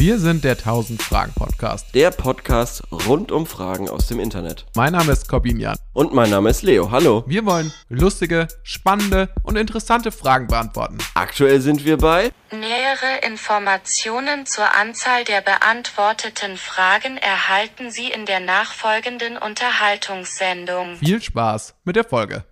[0.00, 1.92] Wir sind der 1000 Fragen Podcast.
[1.92, 4.64] Der Podcast rund um Fragen aus dem Internet.
[4.76, 5.76] Mein Name ist Corbinian.
[5.92, 6.92] Und mein Name ist Leo.
[6.92, 7.24] Hallo.
[7.26, 10.98] Wir wollen lustige, spannende und interessante Fragen beantworten.
[11.14, 18.38] Aktuell sind wir bei Nähere Informationen zur Anzahl der beantworteten Fragen erhalten Sie in der
[18.38, 20.94] nachfolgenden Unterhaltungssendung.
[20.98, 22.44] Viel Spaß mit der Folge.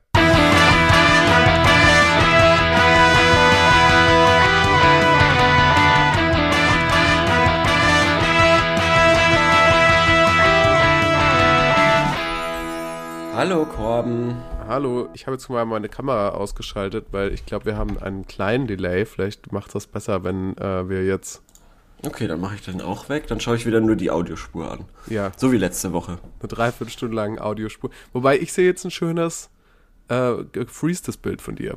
[13.36, 14.34] Hallo Korben.
[14.66, 18.66] Hallo, ich habe jetzt mal meine Kamera ausgeschaltet, weil ich glaube, wir haben einen kleinen
[18.66, 19.04] Delay.
[19.04, 21.42] Vielleicht macht das besser, wenn äh, wir jetzt.
[22.02, 23.27] Okay, dann mache ich den auch weg.
[23.27, 24.86] Dann schaue ich wieder nur die Audiospur an.
[25.08, 25.32] Ja.
[25.36, 26.18] So wie letzte Woche.
[26.41, 27.91] Eine Dreiviertelstunde lang Audiospur.
[28.14, 29.50] Wobei ich sehe jetzt ein schönes,
[30.08, 31.77] äh, gefreestes Bild von dir.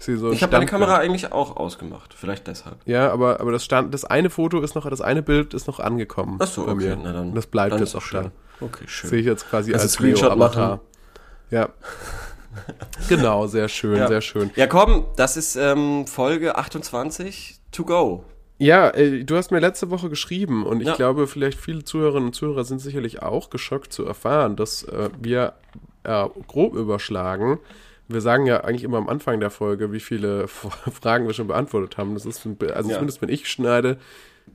[0.00, 2.14] Ich, so ich habe meine Kamera eigentlich auch ausgemacht.
[2.14, 2.76] Vielleicht deshalb.
[2.86, 5.78] Ja, aber, aber das stand, das eine Foto ist noch, das eine Bild ist noch
[5.78, 6.38] angekommen.
[6.40, 6.74] Ach so, okay.
[6.74, 6.96] mir.
[6.96, 8.24] Na dann, das bleibt dann jetzt auch schön.
[8.24, 8.64] da.
[8.64, 9.10] Okay, schön.
[9.10, 10.80] Sehe ich jetzt quasi also als Screenshot Avatar.
[11.50, 11.68] Ja.
[13.08, 14.08] genau, sehr schön, ja.
[14.08, 14.50] sehr schön.
[14.56, 18.24] Ja, komm, das ist ähm, Folge 28 to go.
[18.58, 20.94] Ja, äh, du hast mir letzte Woche geschrieben und ich Ja.
[20.94, 25.54] glaube, vielleicht viele Zuhörerinnen und Zuhörer sind sicherlich auch geschockt zu erfahren, dass äh, wir
[26.04, 27.58] äh, grob überschlagen.
[28.12, 31.96] Wir sagen ja eigentlich immer am Anfang der Folge, wie viele Fragen wir schon beantwortet
[31.96, 32.14] haben.
[32.14, 32.58] Das ist, also
[32.90, 32.94] Ja.
[32.96, 33.98] zumindest wenn ich schneide,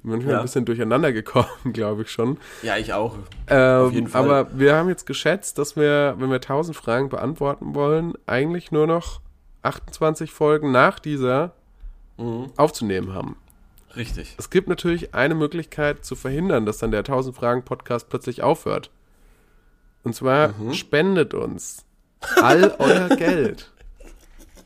[0.03, 0.39] manchmal Ja.
[0.39, 2.37] ein bisschen durcheinander gekommen, glaube ich schon.
[2.63, 3.15] Ja, ich auch.
[3.47, 4.07] Ähm.
[4.13, 8.87] Aber wir haben jetzt geschätzt, dass wir, wenn wir 1000 Fragen beantworten wollen, eigentlich nur
[8.87, 9.21] noch
[9.63, 11.53] 28 Folgen nach dieser
[12.17, 12.51] Mhm.
[12.57, 13.35] aufzunehmen haben.
[13.95, 14.35] Richtig.
[14.37, 18.89] Es gibt natürlich eine Möglichkeit zu verhindern, dass dann der 1000 Fragen Podcast plötzlich aufhört.
[20.03, 20.73] Und zwar Mhm.
[20.73, 21.84] spendet uns
[22.41, 23.71] all euer Geld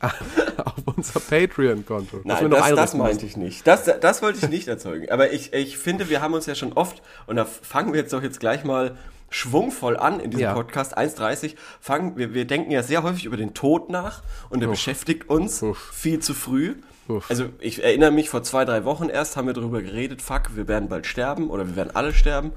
[0.00, 2.20] auf unser Patreon-Konto.
[2.24, 3.66] Nein, das, das meinte ich nicht.
[3.66, 5.10] Das, das wollte ich nicht erzeugen.
[5.10, 8.12] Aber ich, ich finde, wir haben uns ja schon oft, und da fangen wir jetzt
[8.12, 8.96] doch jetzt gleich mal
[9.28, 10.54] schwungvoll an in diesem Ja.
[10.54, 14.68] Podcast 1.30, fangen, wir, wir denken ja sehr häufig über den Tod nach und der
[14.68, 14.74] Uff.
[14.74, 15.90] beschäftigt uns Uff.
[15.92, 16.76] viel zu früh.
[17.06, 17.30] Uff.
[17.30, 20.66] Also ich erinnere mich, vor zwei, drei Wochen erst haben wir darüber geredet, fuck, wir
[20.66, 22.52] werden bald sterben oder wir werden alle sterben.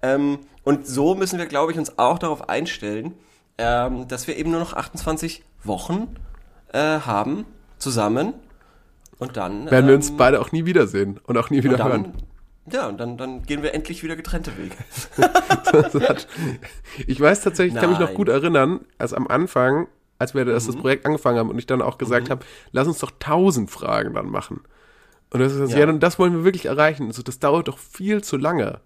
[0.00, 3.14] Ähm, und so müssen wir, glaube ich, uns auch darauf einstellen,
[3.58, 6.08] ähm, dass wir eben nur noch 28 Wochen
[6.72, 7.44] äh, haben
[7.78, 8.34] zusammen
[9.18, 11.88] und dann Werden wir uns ähm, beide auch nie wiedersehen und auch nie wieder dann,
[11.88, 12.12] hören.
[12.70, 14.74] Ja, und dann, dann gehen wir endlich wieder getrennte Wege.
[15.72, 16.28] Das hat-
[17.06, 19.88] ich weiß tatsächlich, ich kann mich noch gut erinnern, als am Anfang,
[20.18, 20.72] als wir das, Mhm.
[20.72, 24.14] das Projekt angefangen haben und ich dann auch gesagt habe, lass uns doch 1000 Fragen
[24.14, 24.60] dann machen.
[25.30, 25.80] Und das ist Ja.
[25.80, 27.10] ja, und das wollen wir wirklich erreichen.
[27.12, 28.80] So, das dauert doch viel zu lange.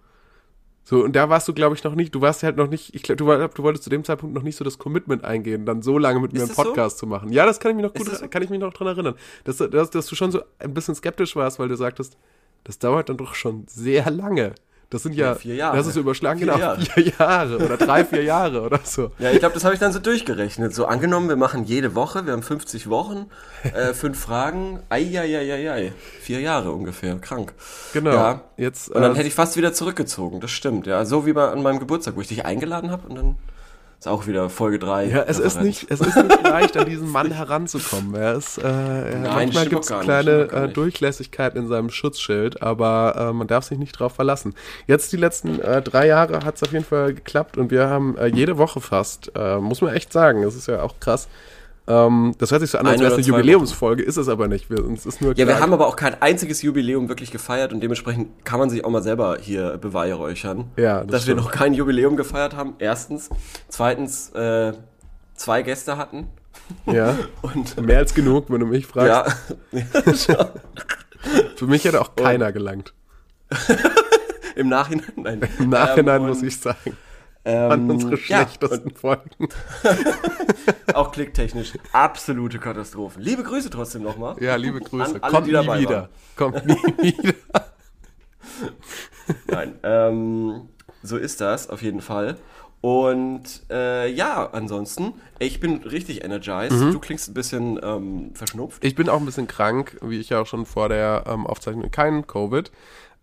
[0.89, 3.03] So, und da warst du, glaube ich, noch nicht, du warst halt noch nicht, ich
[3.03, 5.99] glaube, du, du wolltest zu dem Zeitpunkt noch nicht so das Commitment eingehen, dann so
[5.99, 6.63] lange mit mir einen das so?
[6.63, 7.31] Podcast zu machen.
[7.31, 8.27] Ja, das kann ich mich noch gut, so?
[8.27, 9.15] kann ich mich noch dran erinnern.
[9.45, 12.17] Dass, dass, dass du schon so ein bisschen skeptisch warst, weil du sagtest,
[12.65, 14.55] das dauert dann doch schon sehr lange.
[14.91, 15.77] Das sind ja, Ja, vier Jahre.
[15.77, 16.81] Das ist überschlagen, Vier genau, Jahre.
[16.81, 19.11] vier Jahre oder drei, vier Jahre oder so.
[19.19, 20.75] Ja, ich glaube, das habe ich dann so durchgerechnet.
[20.75, 23.27] So angenommen, wir machen jede Woche, wir haben 50 Wochen,
[23.75, 25.05] äh, fünf Fragen, ei,
[26.21, 27.53] vier Jahre ungefähr, krank.
[27.93, 28.13] Genau.
[28.13, 28.41] Ja.
[28.57, 30.87] Jetzt, Und dann äh, hätte ich fast wieder zurückgezogen, das stimmt.
[30.87, 33.37] Ja, so wie bei, an meinem Geburtstag, wo ich dich eingeladen habe und dann
[33.99, 35.07] ist auch wieder Folge 3.
[35.07, 38.15] ja, es ist nicht, es ist nicht leicht, an diesen Mann heranzukommen.
[38.15, 40.69] Er ist, äh, er- manchmal gibt es kleine äh.
[40.69, 44.55] Durchlässigkeit in seinem Schutzschild, aber äh, man darf sich nicht drauf verlassen.
[44.87, 48.17] Jetzt die letzten äh, drei Jahre hat es auf jeden Fall geklappt und wir haben
[48.19, 51.27] äh, jede Woche fast, äh, muss man echt sagen, das ist ja auch krass.
[51.89, 54.69] Ähm, das hört sich so an, als wäre es eine Jubiläumsfolge, ist es aber nicht.
[54.69, 57.81] Wir, uns ist nur Ja, wir haben aber auch kein einziges Jubiläum wirklich gefeiert und
[57.83, 60.71] dementsprechend kann man sich auch mal selber hier beweihräuchern.
[60.77, 61.41] Ja, das dass wir stimmt.
[61.41, 63.31] noch kein Jubiläum gefeiert haben, erstens.
[63.69, 64.75] Zweitens, äh,
[65.35, 66.29] zwei Gäste hatten.
[66.87, 69.49] ja, Und mehr als genug, wenn du mich fragst.
[70.29, 70.51] ja,
[71.57, 72.93] Für mich hätte auch keiner gelangt.
[74.57, 75.41] im Nachhinein, nein.
[75.59, 76.97] Im Nachhinein Ähm, muss und, ich sagen.
[77.45, 79.49] Ähm, An unsere ja, schlechtesten Folgen.
[80.95, 83.23] Auch klicktechnisch absolute Katastrophen.
[83.23, 84.37] Liebe Grüße trotzdem nochmal.
[84.43, 85.19] Ja, liebe Grüße.
[85.23, 86.09] Alle, Kommt nie wieder.
[86.37, 87.35] Kommt nie wieder.
[89.47, 90.69] Nein, ähm,
[91.03, 92.37] so ist das auf jeden Fall.
[92.81, 96.79] Und äh, ja, ansonsten, ich bin richtig energized.
[96.79, 96.93] Mhm.
[96.93, 98.85] Du klingst ein bisschen ähm, verschnupft.
[98.85, 101.91] Ich bin auch ein bisschen krank, wie ich ja auch schon vor der ähm, Aufzeichnung,
[101.91, 102.71] kein Covid.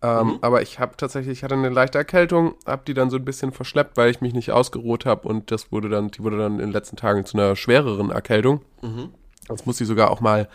[0.02, 0.38] Ähm, Mhm.
[0.42, 3.52] Aber ich habe tatsächlich, ich hatte eine leichte Erkältung, habe die dann so ein bisschen
[3.52, 6.60] verschleppt, weil ich mich nicht ausgeruht habe und das wurde dann, die wurde dann in
[6.60, 8.62] den letzten Tagen zu einer schwereren Erkältung.
[8.82, 9.10] Mhm.
[9.48, 10.48] Das musste ich sogar auch mal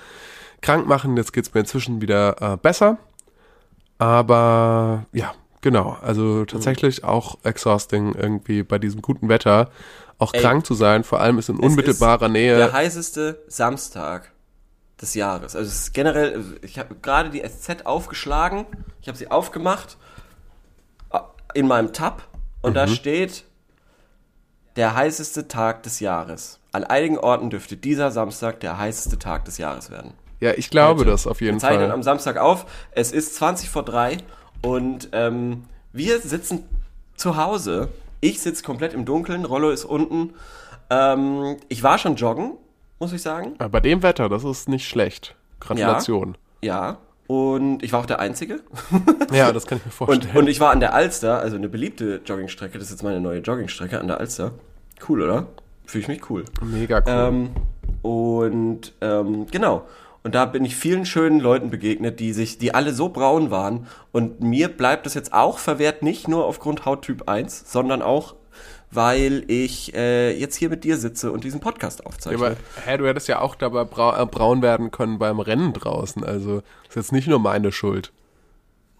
[0.60, 1.16] krank machen.
[1.16, 2.98] Jetzt geht's mir inzwischen wieder äh, besser.
[3.98, 5.96] Aber ja, genau.
[6.02, 9.70] Also tatsächlich auch exhausting irgendwie bei diesem guten Wetter
[10.18, 11.04] auch Ey, krank zu sein.
[11.04, 12.56] Vor allem ist in Es unmittelbarer Nähe.
[12.56, 14.32] Der heißeste Samstag
[15.00, 15.56] des Jahres.
[15.56, 18.66] Also es ist generell, ich habe gerade die SZ aufgeschlagen,
[19.00, 19.96] ich habe sie aufgemacht
[21.54, 22.22] in meinem Tab
[22.62, 23.44] und da steht
[24.76, 26.60] der heißeste Tag des Jahres.
[26.72, 30.12] An einigen Orten dürfte dieser Samstag der heißeste Tag des Jahres werden.
[30.38, 31.92] Ja, ich glaube das auf jeden Wir zeichnen Fall.
[31.92, 32.66] am Samstag auf.
[32.92, 34.18] Es ist 20 vor 3
[34.62, 36.64] und ähm, wir sitzen
[37.16, 37.88] zu Hause.
[38.20, 40.34] Ich sitze komplett im Dunkeln, Rollo ist unten.
[40.88, 42.52] Ähm, ich war schon joggen,
[43.00, 43.54] muss ich sagen.
[43.58, 45.34] Aber bei dem Wetter, das ist nicht schlecht.
[45.58, 46.36] Gratulation.
[46.62, 46.98] Ja.
[47.26, 48.60] Und ich war auch der Einzige.
[49.32, 50.28] Ja, das kann ich mir vorstellen.
[50.34, 52.78] Und, und ich war an der Alster, also eine beliebte Joggingstrecke.
[52.78, 54.50] Das ist jetzt meine neue Joggingstrecke an der Alster.
[55.08, 55.46] Cool, oder?
[55.86, 56.44] Fühle ich mich cool.
[56.62, 57.04] Mega cool.
[57.06, 57.50] Ähm,
[58.02, 59.86] und ähm, genau.
[60.22, 63.86] Und da bin ich vielen schönen Leuten begegnet, die sich, die alle so braun waren.
[64.12, 68.34] Und mir bleibt das jetzt auch verwehrt, nicht nur aufgrund Hauttyp 1, sondern auch,
[68.90, 72.44] weil ich äh, jetzt hier mit dir sitze und diesen Podcast Ja, aufzeichne.
[72.46, 76.24] aber hä, du hättest ja auch dabei äh, braun werden können beim Rennen draußen.
[76.24, 78.12] Also ist jetzt nicht nur meine Schuld.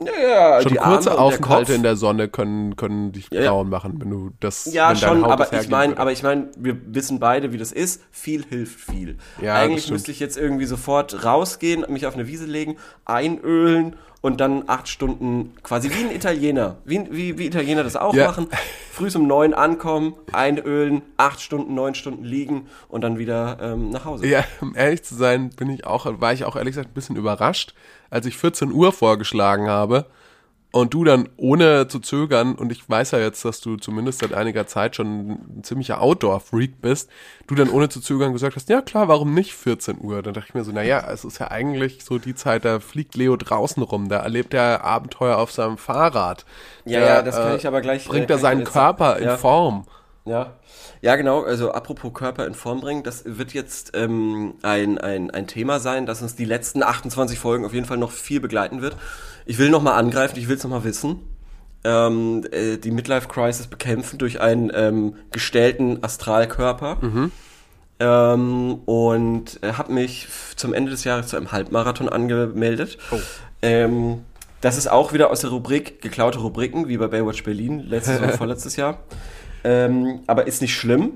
[0.04, 0.12] Ja,
[0.56, 3.68] ja, Schon die kurze Arme der Aufenthalte in der Sonne können, können dich Ja, braun
[3.68, 6.00] machen, wenn du das Ja, schon, Haut aber ich meine, würde.
[6.00, 8.02] aber ich meine, wir wissen beide, wie das ist.
[8.10, 9.18] Viel hilft viel.
[9.42, 14.40] Ja, Eigentlich müsste ich jetzt irgendwie sofort rausgehen, mich auf eine Wiese legen, einölen und
[14.40, 18.26] dann acht Stunden quasi wie ein Italiener, wie, wie, wie Italiener das auch Ja.
[18.26, 18.48] machen.
[18.92, 24.04] Früh um neun ankommen, einölen, acht Stunden, neun Stunden liegen und dann wieder ähm, nach
[24.04, 24.26] Hause.
[24.26, 27.16] Ja, um ehrlich zu sein, bin ich auch, war ich auch ehrlich gesagt ein bisschen
[27.16, 27.74] überrascht,
[28.10, 30.06] als ich 14 Uhr vorgeschlagen habe
[30.72, 34.34] und du dann ohne zu zögern, und ich weiß ja jetzt, dass du zumindest seit
[34.34, 37.10] einiger Zeit schon ein ziemlicher Outdoor-Freak bist,
[37.48, 40.22] du dann ohne zu zögern gesagt hast, ja klar, warum nicht 14 Uhr?
[40.22, 43.16] Dann dachte ich mir so, naja, es ist ja eigentlich so die Zeit, da fliegt
[43.16, 46.44] Leo draußen rum, da erlebt er Abenteuer auf seinem Fahrrad.
[46.84, 49.36] Ja, Da, ja, das kann ich aber gleich, äh, Bringt er seinen Körper in ja.
[49.36, 49.86] Form.
[50.24, 50.54] Ja.
[51.00, 51.42] Ja, genau.
[51.42, 56.06] Also apropos Körper in Form bringen, das wird jetzt ähm, ein, ein, ein Thema sein,
[56.06, 58.96] das uns die letzten 28 Folgen auf jeden Fall noch viel begleiten wird.
[59.46, 61.20] Ich will nochmal angreifen, ich will es nochmal wissen.
[61.82, 66.98] Ähm, äh, die Midlife Crisis bekämpfen durch einen ähm, gestellten Astralkörper.
[68.00, 72.98] Ähm, und äh, habe mich zum Ende des Jahres zu einem Halbmarathon angemeldet.
[73.62, 74.24] Ähm,
[74.60, 78.28] das ist auch wieder aus der Rubrik geklaute Rubriken, wie bei Baywatch Berlin letztes oder
[78.36, 78.98] vorletztes Jahr.
[79.64, 81.12] Ähm, aber ist nicht schlimm.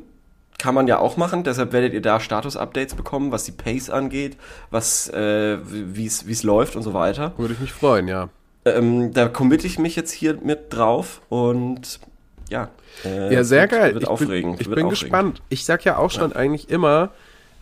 [0.59, 1.45] Kann man ja auch machen.
[1.45, 4.37] Deshalb werdet ihr da Status-Updates bekommen, was die Pace angeht,
[4.71, 7.33] was äh, wie es läuft und so weiter.
[7.37, 8.29] Würde ich mich freuen, ja.
[8.65, 12.01] Ähm, da committe ich mich jetzt hier mit drauf und
[12.49, 12.71] ja.
[13.05, 13.95] äh, Ja, sehr wird, geil.
[13.95, 14.59] Wird ich aufregend.
[14.59, 14.91] bin, ich bin aufregend.
[14.91, 15.43] gespannt.
[15.51, 17.11] Ich sag ja auch schon eigentlich immer,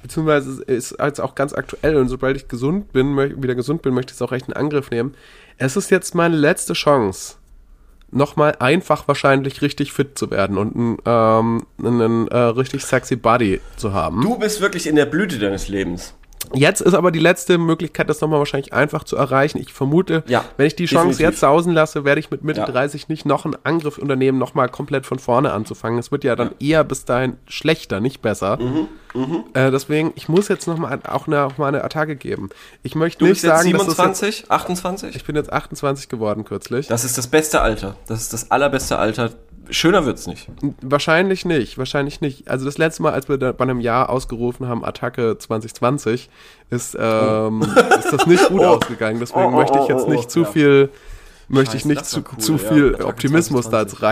[0.02, 4.12] beziehungsweise ist als auch ganz aktuell und sobald ich gesund bin, wieder gesund bin, möchte
[4.12, 5.14] ich es auch echt in Angriff nehmen.
[5.58, 7.36] Es ist jetzt meine letzte Chance,
[8.12, 13.60] nochmal einfach wahrscheinlich richtig fit zu werden und einen, ähm, einen äh, richtig sexy Body
[13.76, 14.22] zu haben.
[14.22, 16.14] Du bist wirklich in der Blüte deines Lebens.
[16.54, 19.58] Jetzt ist aber die letzte Möglichkeit, das nochmal wahrscheinlich einfach zu erreichen.
[19.58, 21.26] Ich vermute, Ja, wenn ich die Chance definitiv.
[21.30, 22.66] jetzt sausen lasse, werde ich mit Mitte Ja.
[22.66, 25.98] 30 nicht noch einen Angriff unternehmen, nochmal komplett von vorne anzufangen.
[25.98, 28.58] Es wird ja dann eher bis dahin schlechter, nicht besser.
[28.58, 28.88] Mhm,
[29.52, 32.48] Äh, deswegen, ich muss jetzt nochmal auch eine, auch mal eine Attacke geben.
[32.82, 35.16] Ich möchte Du nicht bist jetzt sagen, jetzt, 27, 28?
[35.16, 36.86] ich bin jetzt 28 geworden kürzlich.
[36.88, 37.96] Das ist das beste Alter.
[38.06, 39.30] Das ist das allerbeste Alter.
[39.70, 40.48] Schöner wird's nicht.
[40.80, 42.48] Wahrscheinlich nicht, wahrscheinlich nicht.
[42.48, 46.28] Also das letzte Mal, als wir da bei einem Jahr ausgerufen haben, Attacke 2020,
[46.70, 47.62] ist, ähm,
[47.98, 48.64] ist das nicht gut Oh.
[48.76, 49.18] ausgegangen.
[49.20, 50.46] Deswegen Oh, oh, möchte ich oh, jetzt oh, nicht oh, zu ja.
[50.46, 50.90] viel,
[51.48, 52.58] möchte ich nicht das zu, cool, zu ja.
[52.58, 54.02] viel Attacke Optimismus da jetzt 2020.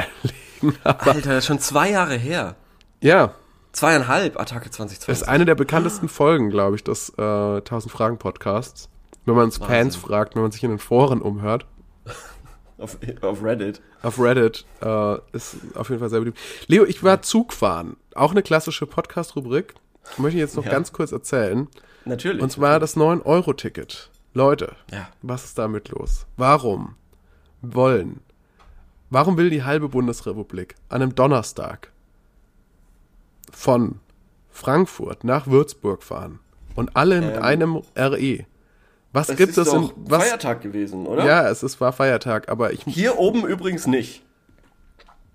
[0.62, 0.78] reinlegen.
[0.84, 2.54] Aber Alter, das ist schon zwei Jahre her.
[3.00, 3.32] ja,
[3.72, 5.22] Zweieinhalb Attacke das 2020.
[5.22, 8.88] ist eine der bekanntesten Folgen, glaube ich, des äh, 1000 Fragen Podcasts.
[9.26, 10.00] Wenn man Fans Wahnsinn.
[10.00, 11.66] fragt, wenn man sich in den Foren umhört.
[12.80, 13.80] Auf, auf Reddit.
[14.02, 16.38] Auf Reddit äh, ist auf jeden Fall sehr beliebt.
[16.66, 17.96] Leo, ich war Zugfahren.
[18.14, 19.74] Auch eine klassische Podcast-Rubrik.
[20.18, 20.70] Möchte ich jetzt noch Ja.
[20.72, 21.68] ganz kurz erzählen.
[22.04, 22.42] Natürlich.
[22.42, 24.10] Und zwar das 9-Euro-Ticket.
[24.34, 25.08] Leute, Ja.
[25.22, 26.26] was ist damit los?
[26.36, 26.94] Warum
[27.62, 28.20] wollen,
[29.10, 31.90] warum will die halbe Bundesrepublik an einem Donnerstag
[33.52, 34.00] von
[34.50, 36.38] Frankfurt nach Würzburg fahren
[36.74, 38.46] und alle mit Ähm, einem RE?
[39.12, 40.22] Was Das gibt ist es in doch was?
[40.24, 41.24] Feiertag gewesen, oder?
[41.24, 44.22] Ja, es ist, war Feiertag, aber ich Hier oben übrigens nicht.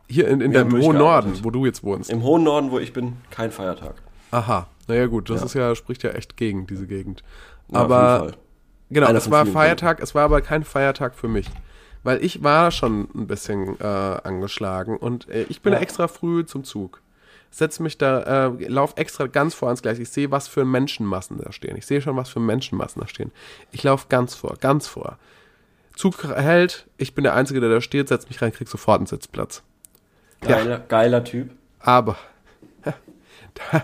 [0.07, 0.97] hier in, in dem hohen.
[0.97, 2.09] Norden, wo du jetzt wohnst.
[2.09, 3.95] Im hohen Norden, wo ich bin, kein Feiertag.
[4.31, 5.45] Aha, naja gut, das Ja.
[5.45, 7.23] ist ja, spricht ja echt gegen diese Gegend.
[7.69, 8.33] Ja, aber Fall.
[8.91, 11.49] genau, Einer es war Feiertag, es war aber kein Feiertag für mich.
[12.03, 15.79] Weil ich war schon ein bisschen äh, angeschlagen und äh, ich bin Ja.
[15.79, 17.01] extra früh zum Zug.
[17.55, 19.97] Setze mich da, äh, lauf extra ganz vor ans Gleis.
[19.97, 21.77] Ich sehe, was für Menschenmassen da stehen.
[21.77, 23.31] Ich sehe schon, was für Menschenmassen da stehen.
[23.71, 25.17] Ich laufe ganz vor, ganz vor.
[25.95, 29.05] Zug hält, ich bin der Einzige, der da steht, setze mich rein, krieg sofort einen
[29.07, 29.63] Sitzplatz.
[30.41, 31.51] Geiler, geiler Typ.
[31.79, 32.17] Aber
[32.83, 33.83] da,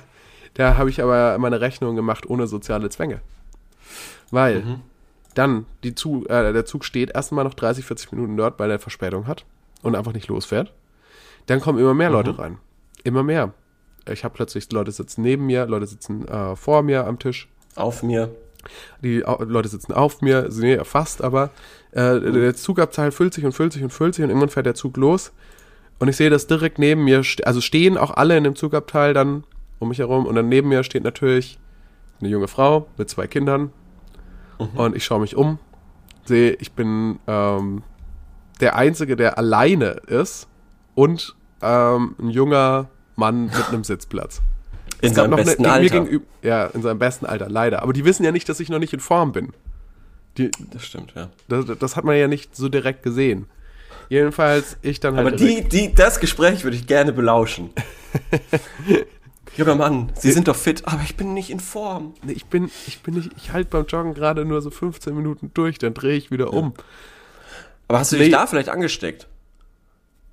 [0.56, 3.22] da habe ich aber meine Rechnung gemacht ohne soziale Zwänge.
[4.32, 4.82] Weil Mhm.
[5.34, 9.28] dann Zug, äh, der Zug steht erstmal noch 30, 40 Minuten dort, weil er Verspätung
[9.28, 9.46] hat
[9.82, 10.74] und einfach nicht losfährt.
[11.46, 12.16] Dann kommen immer mehr Mhm.
[12.16, 12.58] Leute rein.
[13.06, 13.54] Immer mehr.
[14.10, 17.48] Ich habe plötzlich Leute sitzen neben mir, Leute sitzen äh, vor mir am Tisch.
[17.76, 18.32] Auf mir.
[19.04, 21.50] Die au- Leute sitzen auf mir, nee, fast, aber
[21.92, 24.76] äh, der Zugabteil füllt sich und füllt sich und füllt sich und irgendwann fährt der
[24.76, 25.32] Zug los.
[26.00, 29.44] Und ich sehe das direkt neben mir, also stehen auch alle in dem Zugabteil dann
[29.80, 31.60] um mich herum und dann neben mir steht natürlich
[32.20, 33.72] eine junge Frau mit zwei Kindern.
[34.76, 35.58] Und ich schaue mich um,
[36.26, 37.82] sehe, ich bin ähm,
[38.60, 40.48] der Einzige, der alleine ist
[40.94, 44.42] und ähm, ein junger Mann mit einem Sitzplatz.
[45.02, 45.90] In Es seinem besten eine, Alter.
[46.02, 47.82] gegenüber, ja, in seinem besten Alter, leider.
[47.82, 49.54] Aber die wissen ja nicht, dass ich noch nicht in Form bin.
[50.38, 51.30] Die, Das stimmt, ja.
[51.48, 53.48] das, das hat man ja nicht so direkt gesehen.
[54.10, 55.28] Jedenfalls, ich dann halt.
[55.28, 57.70] Aber die, die, das Gespräch würde ich gerne belauschen.
[59.58, 62.14] Junger Mann, Sie sind doch fit, aber ich bin nicht in Form.
[62.24, 65.52] Nee, ich bin, ich bin nicht, ich halte beim Joggen gerade nur so 15 Minuten
[65.54, 66.74] durch, dann drehe ich wieder um.
[67.90, 68.32] Aber hast du dich Nee.
[68.32, 69.28] da vielleicht angesteckt?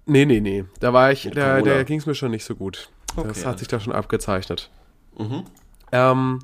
[0.09, 0.65] Nee, nee, nee.
[0.81, 2.88] Da war ich, da, da ging es mir schon nicht so gut.
[3.15, 4.71] Okay, das hat sich da schon abgezeichnet.
[5.19, 5.45] Mhm.
[5.93, 6.38] Ähm,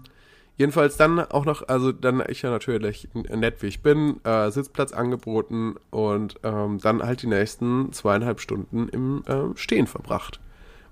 [0.58, 4.92] jedenfalls dann auch noch, also dann ich ja natürlich nett wie ich bin, äh, Sitzplatz
[4.92, 10.40] angeboten und ähm, dann halt die nächsten zweieinhalb Stunden im ähm, Stehen verbracht.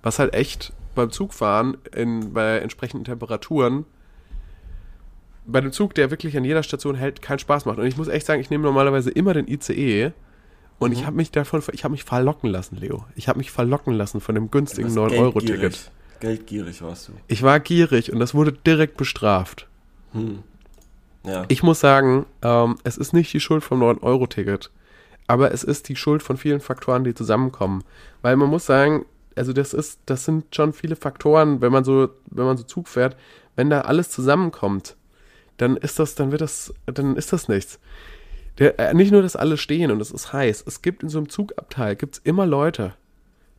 [0.03, 3.85] Was halt echt beim Zugfahren in, bei entsprechenden Temperaturen
[5.45, 7.79] bei einem Zug, der wirklich an jeder Station hält, keinen Spaß macht.
[7.79, 10.13] Und ich muss echt sagen, ich nehme normalerweise immer den ICE
[10.83, 10.97] und Mhm.
[10.97, 13.05] ich habe mich davon, ich habe mich verlocken lassen, Leo.
[13.17, 15.91] Ich habe mich verlocken lassen von dem günstigen Du warst 9-Euro-Ticket.
[16.21, 16.83] geldgierig.
[16.83, 17.13] Warst du.
[17.29, 19.67] Ich war gierig und das wurde direkt bestraft.
[21.25, 21.45] Ja.
[21.49, 24.71] Ich muss sagen, ähm, es ist nicht die Schuld vom 9-Euro-Ticket,
[25.29, 27.85] aber es ist die Schuld von vielen Faktoren, die zusammenkommen.
[28.23, 32.09] Weil man muss sagen, also das ist, das sind schon viele Faktoren, wenn man so,
[32.27, 33.17] wenn man so Zug fährt,
[33.57, 34.97] wenn da alles zusammenkommt,
[35.59, 37.79] dann ist das, dann wird das, dann ist das nichts.
[38.59, 41.19] Der, äh, nicht nur, dass alle stehen und es ist heiß, es gibt in so
[41.19, 42.95] einem Zugabteil gibt's immer Leute,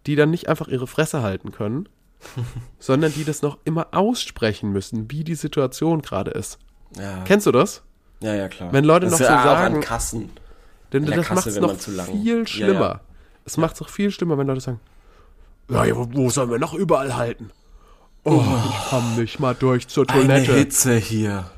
[0.05, 1.89] die dann nicht einfach ihre Fresse halten können,
[2.79, 6.59] sondern die das noch immer aussprechen müssen, wie die Situation gerade ist.
[6.97, 7.23] ja.
[7.25, 7.81] Kennst du das?
[8.21, 8.71] ja, ja, klar.
[8.71, 10.29] Wenn Leute das noch so ja auch sagen- an Kassen.
[10.93, 12.79] Denn das macht es noch viel schlimmer.
[12.79, 13.01] ja.
[13.45, 14.79] Es macht es noch viel schlimmer, wenn Leute sagen,
[15.69, 17.49] ja, ja, wo- sollen wir noch überall halten?
[18.23, 18.41] Oh,
[18.89, 20.53] komm nicht mal durch zur Eine Toilette.
[20.53, 21.49] Hitze hier.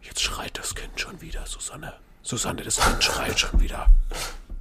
[0.00, 1.92] Jetzt schreit das Kind schon wieder, Susanne.
[2.22, 3.86] Susanne, das Kind schreit schon wieder.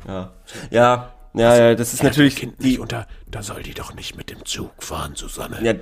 [0.07, 0.31] Ja.
[0.71, 4.17] Ja, ja, ja, das ist natürlich Kind die, nicht unter, da soll die doch nicht
[4.17, 5.63] mit dem Zug fahren, Susanne.
[5.63, 5.73] Ja,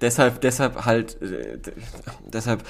[0.00, 1.58] deshalb, deshalb halt, äh,
[2.32, 2.62] deshalb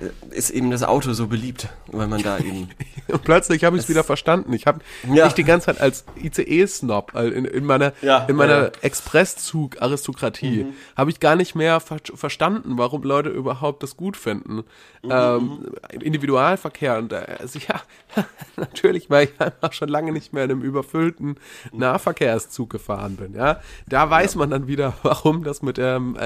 [0.00, 2.68] äh, ist eben das Auto so beliebt, weil man da eben.
[3.08, 4.52] Und plötzlich habe ich es wieder verstanden.
[4.52, 4.80] Ich habe
[5.12, 5.24] Ja.
[5.24, 8.72] mich die ganze Zeit als ICE-Snob in, in meiner, Ja, in meiner ja, Mhm.
[8.82, 10.66] Expresszug-Aristokratie
[10.96, 14.64] habe ich gar nicht mehr ver verstanden, warum Leute überhaupt das gut finden.
[15.02, 15.58] Mhm, ähm,
[16.00, 17.80] Individualverkehr und also, ja,
[18.56, 21.36] natürlich, weil ich einfach schon lange nicht mehr in einem überfüllten
[21.72, 23.34] Nahverkehrszug gefahren bin.
[23.34, 26.16] Ja, da weiß man dann wieder, warum das mit der ähm,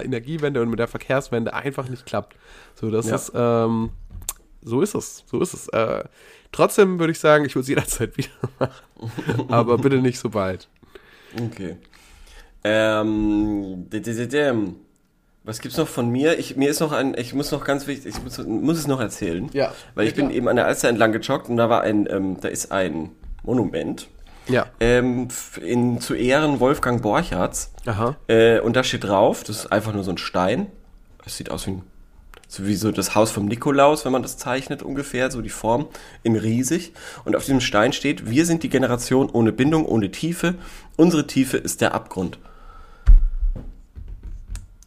[0.40, 2.36] Energiewende und mit der Verkehrswende einfach nicht klappt.
[2.74, 3.14] So, das Ja.
[3.16, 3.90] ist ähm,
[4.62, 5.68] so ist es, so ist es.
[5.68, 6.04] Äh,
[6.52, 8.28] trotzdem würde ich sagen, ich würde es jederzeit wieder
[8.58, 9.50] machen.
[9.50, 10.68] Aber bitte nicht so bald.
[11.46, 11.76] Okay.
[12.62, 13.86] Ähm,
[15.44, 16.38] was gibt's noch von mir?
[16.38, 19.00] Ich, mir ist noch ein, ich muss noch ganz wichtig, ich muss, muss es noch
[19.00, 19.48] erzählen.
[19.54, 19.72] Ja.
[19.94, 20.36] Weil ich Ja, bin klar.
[20.36, 23.10] eben an der Alster entlang gejoggt und da war ein, ähm, da ist ein
[23.42, 24.08] Monument,
[24.50, 24.66] Ja.
[24.80, 25.28] ähm,
[25.60, 27.72] in, zu Ehren Wolfgang Borchards.
[27.86, 28.16] Aha.
[28.28, 30.66] Äh, und da steht drauf, das ist einfach nur so ein Stein.
[31.24, 31.82] Es sieht aus wie ein,
[32.48, 35.86] so wie so das Haus vom Nikolaus, wenn man das zeichnet ungefähr, so die Form
[36.22, 36.92] in riesig.
[37.24, 40.54] Und auf diesem Stein steht, wir sind die Generation ohne Bindung, ohne Tiefe.
[40.96, 42.38] Unsere Tiefe ist der Abgrund.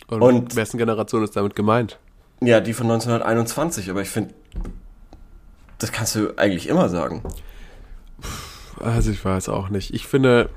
[0.08, 1.98] Und, Und- wessen Generation ist damit gemeint?
[2.41, 4.34] Ja, die von 1921, aber ich finde,
[5.79, 7.24] das kannst du eigentlich immer sagen,
[8.83, 9.93] Also ich weiß auch nicht.
[9.93, 10.49] Ich finde,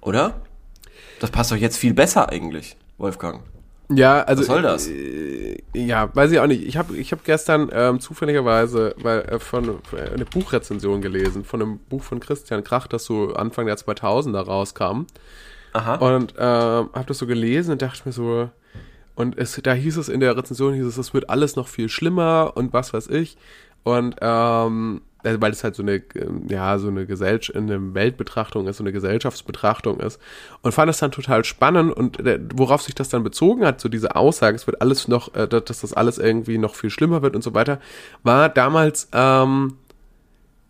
[0.00, 0.40] oder?
[1.20, 3.42] Das passt doch jetzt viel besser eigentlich, Wolfgang.
[3.90, 4.88] ja, also Was soll das?
[4.88, 6.66] Äh, ja, weiß ich auch nicht.
[6.66, 11.62] Ich habe ich hab gestern ähm, zufälligerweise weil, äh, von äh, eine Buchrezension gelesen von
[11.62, 15.06] einem Buch von Christian Krach, das so Anfang der 2000er rauskam.
[15.72, 15.96] Aha.
[15.96, 18.48] Und ähm, habe das so gelesen und dachte mir so,
[19.14, 21.88] und es, da hieß es in der Rezension, hieß es, es wird alles noch viel
[21.88, 23.36] schlimmer und was weiß ich.
[23.82, 25.02] Und ähm,
[25.40, 28.92] weil es halt so eine, ähm, ja, so eine Gesellschaft, eine Weltbetrachtung ist, so eine
[28.92, 30.20] Gesellschaftsbetrachtung ist.
[30.62, 33.88] Und fand es dann total spannend und äh, worauf sich das dann bezogen hat, so
[33.88, 37.34] diese Aussage, es wird alles noch, äh, dass das alles irgendwie noch viel schlimmer wird
[37.34, 37.80] und so weiter,
[38.22, 39.74] war damals, ähm,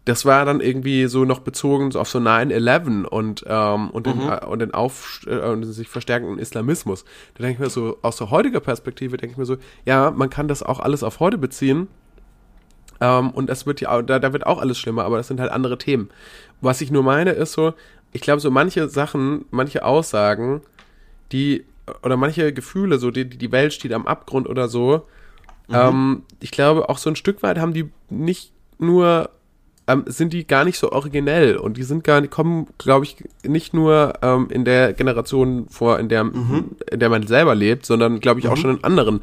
[0.06, 4.20] das war dann irgendwie so noch bezogen so auf so 9-11 und, ähm, und, den,
[4.20, 7.04] äh, und den auf äh, und den sich verstärkenden Islamismus.
[7.34, 10.30] Da denke ich mir so, aus der heutiger Perspektive denke ich mir so, ja, man
[10.30, 11.88] kann das auch alles auf heute beziehen,
[13.00, 15.40] Ähm, und das wird ja, auch- da, da wird auch alles schlimmer, aber das sind
[15.40, 16.10] halt andere Themen.
[16.60, 17.74] Was ich nur meine, ist so,
[18.12, 20.62] ich glaube, so manche Sachen, manche Aussagen,
[21.32, 21.64] die,
[22.02, 25.06] oder manche Gefühle, so, die, die Welt steht am Abgrund oder so,
[25.88, 29.30] ähm, ich glaube, auch so ein Stück weit haben die nicht nur,
[29.88, 33.16] ähm, sind die gar nicht so originell und die sind gar nicht, kommen, glaube ich,
[33.44, 38.18] nicht nur ähm, in der Generation vor, in der, in der man selber lebt, sondern,
[38.20, 39.20] glaube ich, auch schon in anderen.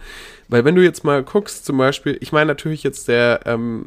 [0.47, 3.85] Weil wenn du jetzt mal guckst, zum Beispiel, ich meine natürlich jetzt der, ähm,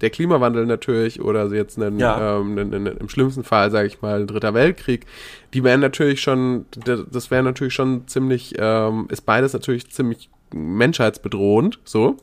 [0.00, 2.38] der Klimawandel natürlich oder jetzt einen, Ja.
[2.38, 5.06] ähm, einen, einen, im schlimmsten Fall, sage ich mal, ein dritter Weltkrieg,
[5.54, 11.78] die wären natürlich schon, das wäre natürlich schon ziemlich, ähm, ist beides natürlich ziemlich menschheitsbedrohend,
[11.84, 12.16] so.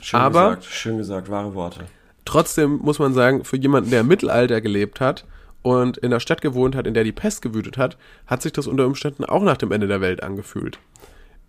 [0.00, 1.80] Schön Aber- gesagt, schön gesagt, wahre Worte.
[2.24, 5.24] Trotzdem muss man sagen, für jemanden, der im Mittelalter gelebt hat
[5.62, 8.66] und in der Stadt gewohnt hat, in der die Pest gewütet hat, hat sich das
[8.66, 10.78] unter Umständen auch nach dem Ende der Welt angefühlt.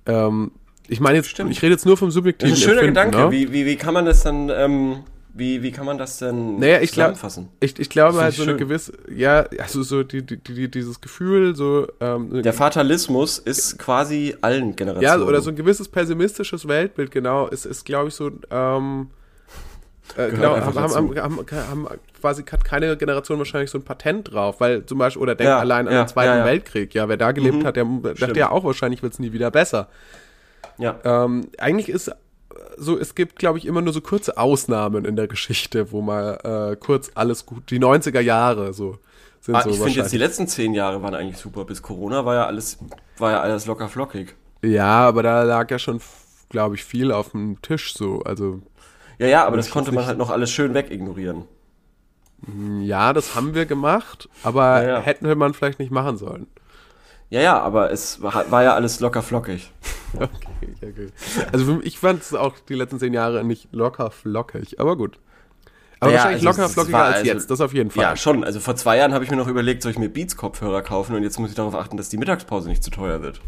[0.05, 0.51] Ähm,
[0.87, 1.51] ich meine jetzt, Stimmt.
[1.51, 3.17] ich rede jetzt nur vom Das subjektiven ist ein schöner Empfinden, Gedanke.
[3.29, 3.31] Ne?
[3.31, 4.97] Wie, wie, wie kann man das dann, ähm,
[5.33, 7.49] wie, wie kann man das denn Naja, ich glaube, zusammenfassen?
[7.59, 8.57] ich, ich glaube halt so eine schön.
[8.59, 14.35] gewisse, ja, also so die, die, die, dieses Gefühl, so ähm, Der Fatalismus ist quasi
[14.41, 15.23] allen ja, Generationen.
[15.23, 19.07] oder so ein gewisses pessimistisches Weltbild, genau, ist, ist glaube ich so, ähm,
[20.17, 21.87] äh, genau, haben, haben, haben, haben,
[22.19, 25.59] quasi hat keine Generation wahrscheinlich so ein Patent drauf, weil zum Beispiel, oder denkt Ja,
[25.59, 26.45] allein an ja, den Zweiten ja.
[26.45, 27.65] Weltkrieg, ja, wer da gelebt Mhm.
[27.65, 29.87] hat, der dachte ja auch wahrscheinlich wird's nie wieder besser.
[30.77, 30.99] Ja.
[31.03, 32.13] Ähm, eigentlich ist äh,
[32.77, 36.71] so, es gibt, glaube ich, immer nur so kurze Ausnahmen in der Geschichte, wo mal
[36.71, 38.97] äh, kurz alles gut, die 90er Jahre so
[39.41, 41.65] sind Ah, so ich finde jetzt die letzten zehn Jahre waren eigentlich super.
[41.65, 42.77] Bis Corona war ja alles,
[43.17, 44.35] war ja alles locker flockig.
[44.63, 45.99] Ja, aber da lag ja schon,
[46.49, 48.61] glaube ich, viel auf dem Tisch so, also
[49.23, 51.45] Ja, ja, aber das konnte man halt noch alles schön wegignorieren.
[52.81, 54.99] Ja, das haben wir gemacht, aber Ja, ja.
[54.99, 56.47] hätten man vielleicht nicht machen sollen.
[57.29, 59.71] Ja, ja, aber es war, war ja alles locker flockig.
[60.15, 60.29] Okay,
[60.91, 61.07] okay.
[61.51, 64.95] Also für mich- ich fand es auch die letzten zehn Jahre nicht locker flockig, aber
[64.95, 65.17] gut.
[65.99, 68.03] Aber Ja, wahrscheinlich also locker flockiger als also- jetzt, das auf jeden Fall.
[68.03, 68.43] Ja, schon.
[68.43, 71.23] Also vor zwei Jahren habe ich mir noch überlegt, soll ich mir Beats-Kopfhörer kaufen und
[71.23, 73.41] jetzt muss ich darauf achten, dass die Mittagspause nicht zu teuer wird.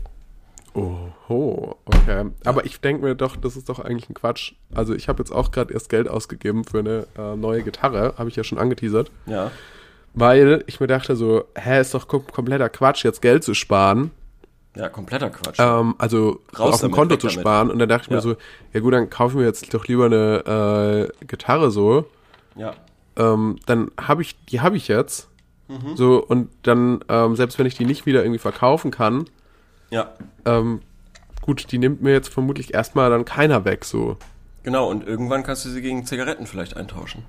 [0.76, 2.26] Oho, okay.
[2.44, 4.54] Aber ich denke mir doch, das ist doch eigentlich ein Quatsch.
[4.74, 8.30] Also ich habe jetzt auch gerade erst Geld ausgegeben für eine äh, neue Gitarre, habe
[8.30, 9.52] ich ja schon angeteasert, Ja.
[10.14, 14.12] weil ich mir dachte so, hä, ist doch kom kompletter Quatsch, jetzt Geld zu sparen.
[14.76, 15.58] Ja, kompletter Quatsch.
[15.60, 17.40] Ähm, also so Raus auf dem Konto zu damit.
[17.40, 17.72] sparen.
[17.72, 18.22] Und dann dachte ich mir Ja.
[18.22, 18.36] so,
[18.74, 22.06] ja gut, dann kaufe ich mir jetzt doch lieber eine äh, Gitarre so.
[22.58, 22.74] ja.
[23.16, 25.30] ähm, dann habe ich, die habe ich jetzt.
[25.70, 25.96] Mhm.
[25.96, 29.26] So, und dann, ähm, selbst wenn ich die nicht wieder irgendwie verkaufen kann,
[29.96, 30.14] Ja.
[30.46, 30.82] ähm,
[31.42, 34.18] gut, die nimmt mir jetzt vermutlich erstmal dann keiner weg, so.
[34.64, 37.24] Genau, und irgendwann kannst du sie gegen Zigaretten vielleicht eintauschen.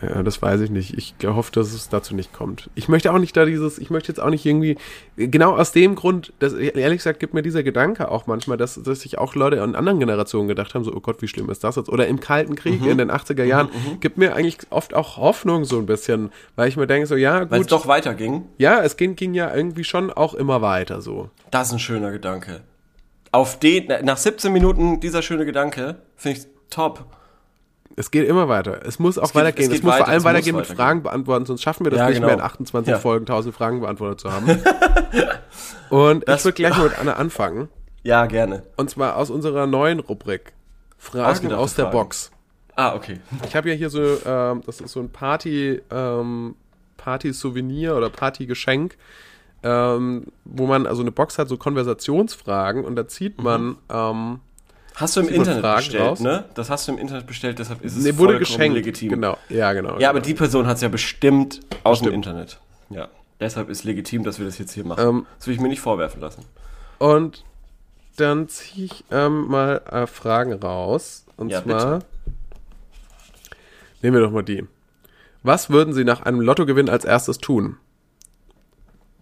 [0.00, 0.94] Ja, das weiß ich nicht.
[0.96, 2.70] Ich hoffe, dass es dazu nicht kommt.
[2.76, 4.78] Ich möchte auch nicht da dieses, ich möchte jetzt auch nicht irgendwie,
[5.16, 9.00] genau aus dem Grund, dass, ehrlich gesagt, gibt mir dieser Gedanke auch manchmal, dass, dass
[9.00, 11.74] sich auch Leute in anderen Generationen gedacht haben, so, oh Gott, wie schlimm ist das
[11.74, 11.88] jetzt?
[11.88, 12.90] Oder im Kalten Krieg Mhm.
[12.90, 16.76] in den 80er Jahren, gibt mir eigentlich oft auch Hoffnung so ein bisschen, weil ich
[16.76, 18.44] mir denke, so, ja, Weil es gut, doch weiterging.
[18.56, 21.28] ja, es ging, ging ja irgendwie schon auch immer weiter, so.
[21.50, 22.60] Das ist ein schöner Gedanke.
[23.32, 27.04] Auf den, nach 17 Minuten dieser schöne Gedanke, finde ich top.
[27.98, 28.80] Es geht immer weiter.
[28.86, 29.70] Es muss auch geht- weitergehen.
[29.70, 30.76] es Es, muss weiter, vor allem es weitergehen mit weitergehen.
[30.76, 32.26] Fragen beantworten, sonst schaffen wir das Ja, nicht genau.
[32.28, 32.98] mehr in 28 Ja.
[32.98, 34.46] Folgen 1000 Fragen beantwortet zu haben.
[35.90, 37.68] Und Das- ich würde gleich mal mit einer anfangen.
[38.02, 38.62] Ja, gerne.
[38.76, 40.52] Und zwar aus unserer neuen Rubrik.
[40.96, 41.96] Fragen aus der Fragen.
[41.98, 42.30] Box.
[42.74, 43.20] Ah, okay.
[43.46, 46.54] Ich habe ja hier so, ähm, das ist so ein Party, ähm,
[46.96, 48.96] Party-Souvenir oder Party-Geschenk,
[49.62, 53.08] ähm, wo man also eine Box hat, so Konversationsfragen und da Mhm.
[53.08, 54.40] zieht man, ähm,
[54.98, 56.20] Hast du im Internet Fragen bestellt, raus?
[56.20, 56.44] ne?
[56.54, 58.74] Das hast du im Internet bestellt, deshalb ist es nee, wurde geschenkt.
[58.74, 59.10] legitim.
[59.10, 59.98] Genau, ja, genau.
[59.98, 60.26] Ja, aber genau.
[60.26, 62.14] die Person hat es ja bestimmt aus dem Bestimmt.
[62.14, 62.58] Internet.
[62.90, 63.08] Ja.
[63.40, 65.06] Deshalb ist legitim, dass wir das jetzt hier machen.
[65.08, 66.44] Ähm, das will ich mir nicht vorwerfen lassen.
[66.98, 67.44] Und
[68.16, 71.24] dann ziehe ich ähm, mal äh, Fragen raus.
[71.36, 72.00] Und Ja, zwar
[74.02, 74.66] nehmen wir doch mal die.
[75.44, 77.76] Was würden Sie nach einem Lottogewinn als erstes tun?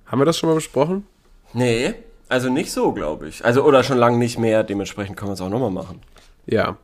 [0.07, 1.07] Haben wir das schon mal besprochen?
[1.53, 1.95] Nee,
[2.29, 3.45] also nicht so, glaube ich.
[3.45, 6.01] Also, oder schon lange nicht mehr, dementsprechend können wir es auch nochmal machen.
[6.47, 6.77] Ja.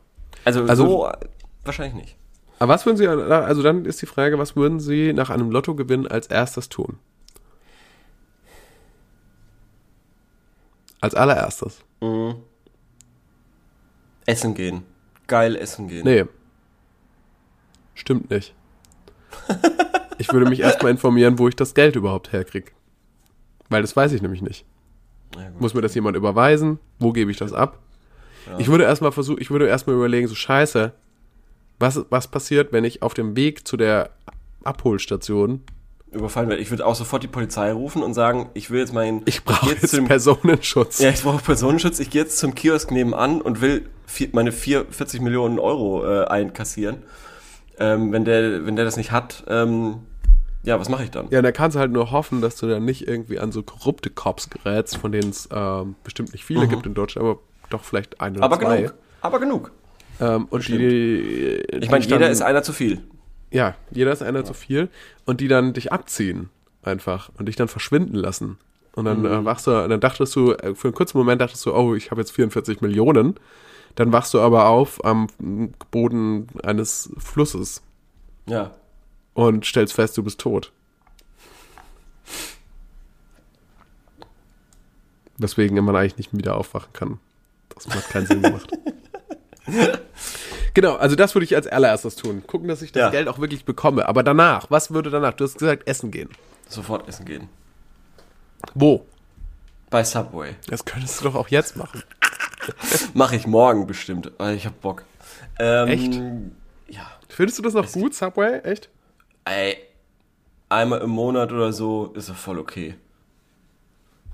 [0.45, 1.11] Also, Also- so
[1.63, 2.17] wahrscheinlich nicht.
[2.59, 6.07] Aber was würden Sie, also dann ist die Frage, was würden Sie nach einem Lottogewinn
[6.07, 6.97] als erstes tun?
[11.01, 11.79] Als allererstes?
[14.25, 14.83] Essen gehen.
[15.27, 16.05] Geil essen gehen.
[16.05, 16.25] Nee.
[17.95, 18.53] Stimmt nicht.
[20.19, 22.71] Ich würde mich erstmal informieren, wo ich das Geld überhaupt herkriege.
[23.69, 24.63] Weil das weiß ich nämlich nicht.
[25.35, 25.49] Ja.
[25.59, 26.79] Muss mir das jemand überweisen?
[26.99, 27.79] Wo gebe ich das ab?
[28.57, 30.91] Ich würde erstmal versuchen, ich würde erstmal überlegen, so scheiße,
[31.79, 34.09] was, was passiert, wenn ich auf dem Weg zu der
[34.63, 35.61] Abholstation
[36.11, 36.61] überfallen werde.
[36.61, 39.21] Ich würde auch sofort die Polizei rufen und sagen, ich will jetzt meinen...
[39.25, 40.99] Ich brauche jetzt zu dem- Personenschutz.
[40.99, 41.99] Ja, ich brauche Personenschutz.
[41.99, 46.25] Ich gehe jetzt zum Kiosk nebenan und will vier, meine 4, 40 Millionen Euro äh,
[46.25, 46.97] einkassieren.
[47.79, 49.95] Ähm, wenn, der, wenn der das nicht hat, ähm,
[50.63, 51.27] ja, was mache ich dann?
[51.29, 54.09] Ja, da kannst du halt nur hoffen, dass du dann nicht irgendwie an so korrupte
[54.09, 58.21] Cops gerätst, von denen es ähm, bestimmt nicht viele gibt in Deutschland, aber doch vielleicht
[58.21, 58.53] ein oder Mhm.
[58.53, 58.77] Aber zwei.
[58.77, 58.93] genug.
[59.21, 59.71] Aber genug.
[60.19, 63.01] Ähm, und die, Ich meine, die jeder dann- ist einer zu viel.
[63.51, 64.89] Ja, jeder ist einer zu viel
[65.25, 66.49] und die dann dich abziehen
[66.81, 68.57] einfach und dich dann verschwinden lassen.
[68.95, 69.25] Und dann Mhm.
[69.25, 72.11] äh, wachst du, dann dachtest du, äh, für einen kurzen Moment dachtest du, oh, ich
[72.11, 73.35] habe jetzt 44 Millionen.
[73.95, 75.27] Dann wachst du aber auf am
[75.91, 77.81] Boden eines Flusses
[78.47, 78.71] Ja.
[79.33, 80.71] Und stellst fest, du bist tot.
[85.37, 87.19] Weswegen man eigentlich nicht wieder aufwachen kann.
[87.73, 88.69] Das hat keinen Sinn gemacht.
[90.73, 92.43] genau, also das würde ich als allererstes tun.
[92.45, 93.09] Gucken, dass ich das Ja.
[93.09, 94.07] Geld auch wirklich bekomme.
[94.07, 95.33] Aber danach, was würde danach?
[95.33, 96.29] Du hast gesagt, essen gehen.
[96.69, 97.49] Sofort essen gehen.
[98.75, 99.05] Wo?
[99.89, 100.55] Bei Subway.
[100.67, 102.03] Das könntest du doch auch jetzt machen.
[103.13, 104.31] Mache ich morgen bestimmt.
[104.37, 105.03] weil Ich hab Bock.
[105.59, 106.13] Ähm, Echt?
[106.87, 107.11] Ja.
[107.29, 108.59] Findest du das noch gut, Subway?
[108.59, 108.89] Echt?
[109.45, 109.77] Ey,
[110.69, 112.95] einmal im Monat oder so ist doch voll okay.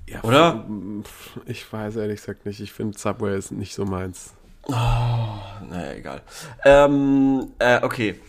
[0.08, 0.66] Ja, Oder?
[1.46, 2.60] Ich weiß ehrlich gesagt nicht.
[2.60, 4.34] Ich finde Subway ist nicht so meins.
[4.68, 6.22] Naja, egal.
[6.66, 8.20] Ähm, äh, okay.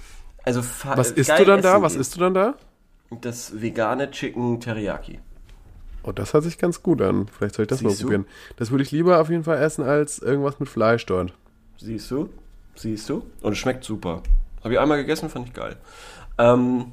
[0.43, 1.81] Also Was isst geil du dann da?
[1.83, 2.55] Was isst du dann da?
[3.21, 5.21] Das vegane Chicken Teriyaki.
[6.03, 7.29] Oh, das hört sich ganz gut an.
[7.29, 8.03] Vielleicht soll ich das Siehst mal du?
[8.03, 8.27] probieren.
[8.57, 11.33] Das würde ich lieber auf jeden Fall essen als irgendwas mit Fleisch dort.
[11.79, 12.29] Siehst du?
[12.75, 13.27] Siehst du?
[13.43, 14.23] Und es schmeckt super.
[14.63, 15.77] Habe ich einmal gegessen, fand ich geil.
[16.39, 16.93] Ähm,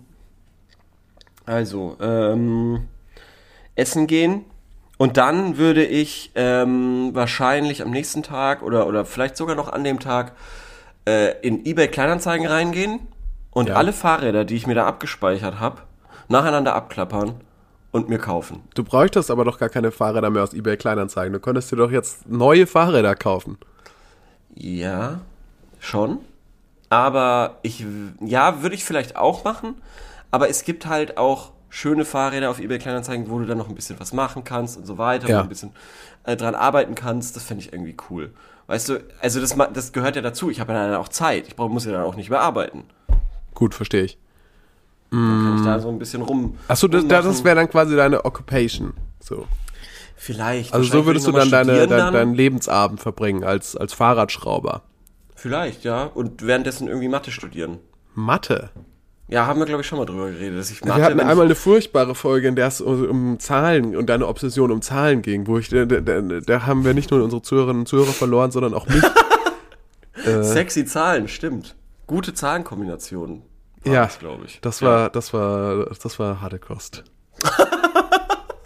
[1.45, 2.87] also, ähm,
[3.75, 4.45] essen gehen.
[4.97, 9.83] Und dann würde ich ähm, wahrscheinlich am nächsten Tag oder, oder vielleicht sogar noch an
[9.83, 10.33] dem Tag
[11.07, 12.99] äh, in eBay Kleinanzeigen reingehen
[13.51, 13.75] und Ja.
[13.75, 15.81] alle Fahrräder, die ich mir da abgespeichert habe,
[16.29, 17.35] nacheinander abklappern
[17.91, 18.63] und mir kaufen.
[18.73, 21.31] Du bräuchtest aber doch gar keine Fahrräder mehr aus eBay Kleinanzeigen.
[21.31, 23.57] Du könntest dir doch jetzt neue Fahrräder kaufen.
[24.55, 25.21] Ja,
[25.79, 26.19] schon.
[26.89, 27.85] Aber ich,
[28.21, 29.75] ja, würde ich vielleicht auch machen.
[30.31, 33.75] Aber es gibt halt auch schöne Fahrräder auf eBay Kleinanzeigen, wo du dann noch ein
[33.75, 35.37] bisschen was machen kannst und so weiter, wo Ja.
[35.39, 35.71] du ein bisschen
[36.23, 37.35] äh, dran arbeiten kannst.
[37.35, 38.31] Das finde ich irgendwie cool.
[38.67, 40.49] Weißt du, also das, das gehört ja dazu.
[40.49, 41.47] Ich habe ja dann auch Zeit.
[41.47, 42.83] Ich brauch, muss ja dann auch nicht mehr arbeiten.
[43.53, 44.17] Gut, verstehe ich.
[45.09, 46.57] Dann kann ich da so ein bisschen rum.
[46.67, 48.93] Achso, das, das wäre dann quasi deine Occupation.
[49.21, 49.45] So.
[50.17, 50.73] vielleicht.
[50.73, 54.81] Also so würdest du dann deine, dein, deinen Lebensabend verbringen als, als Fahrradschrauber.
[55.37, 56.03] Vielleicht, ja.
[56.03, 57.77] Und währenddessen irgendwie Mathe studieren.
[58.15, 58.71] Mathe.
[59.29, 60.99] Ja, haben wir, glaube ich, schon mal drüber geredet, dass ich Mathe.
[60.99, 64.81] Wir hatten einmal eine furchtbare Folge, in der es um, Zahlen und deine Obsession um
[64.81, 68.13] Zahlen ging, wo ich, da, da, da haben wir nicht nur unsere Zuhörerinnen und Zuhörer
[68.13, 69.03] verloren, sondern auch mich.
[70.41, 71.75] Sexy Zahlen, stimmt.
[72.07, 73.43] Gute Zahlenkombinationen.
[73.85, 74.59] Ja, glaube ich.
[74.61, 77.03] Das war, das war, das war harte Kost.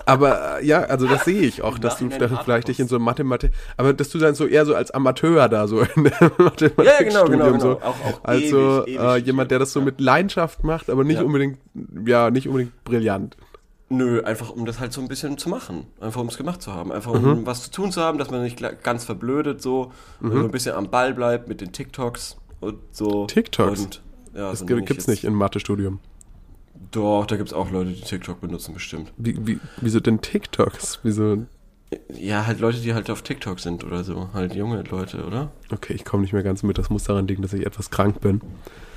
[0.05, 3.51] Aber äh, ja, also das sehe ich auch, dass du vielleicht dich in so Mathematik,
[3.77, 6.13] aber dass du dann so eher so als Amateur da so in der
[6.77, 7.59] Ja, ja, genau, genau, genau.
[7.59, 11.03] so, Auch- auch also ewig, äh, ewig jemand, der das so mit Leidenschaft macht, aber
[11.03, 11.23] nicht Ja.
[11.23, 11.59] unbedingt,
[12.05, 13.37] ja, nicht unbedingt brillant.
[13.89, 15.85] Nö, einfach um das halt so ein bisschen zu machen.
[15.99, 16.93] Einfach um es gemacht zu haben.
[16.93, 17.25] Einfach Mhm.
[17.31, 19.91] um was zu tun zu haben, dass man nicht ganz verblödet so.
[20.21, 23.25] Und so ein bisschen am Ball bleibt mit den TikToks und so.
[23.25, 23.81] TikToks?
[23.81, 24.01] Und,
[24.33, 25.99] ja, Das so gibt gibt's jetzt- nicht im Mathestudium.
[26.91, 29.13] Doch, da gibt's auch Leute, die TikTok benutzen bestimmt.
[29.17, 30.99] Wie, wie, wieso denn TikToks?
[31.03, 31.45] Wieso?
[32.13, 34.29] Ja, halt Leute, die halt auf TikTok sind oder so.
[34.34, 35.51] Halt junge Leute, oder?
[35.71, 36.77] Okay, ich komme nicht mehr ganz mit.
[36.77, 38.41] Das muss daran liegen, dass ich etwas krank bin.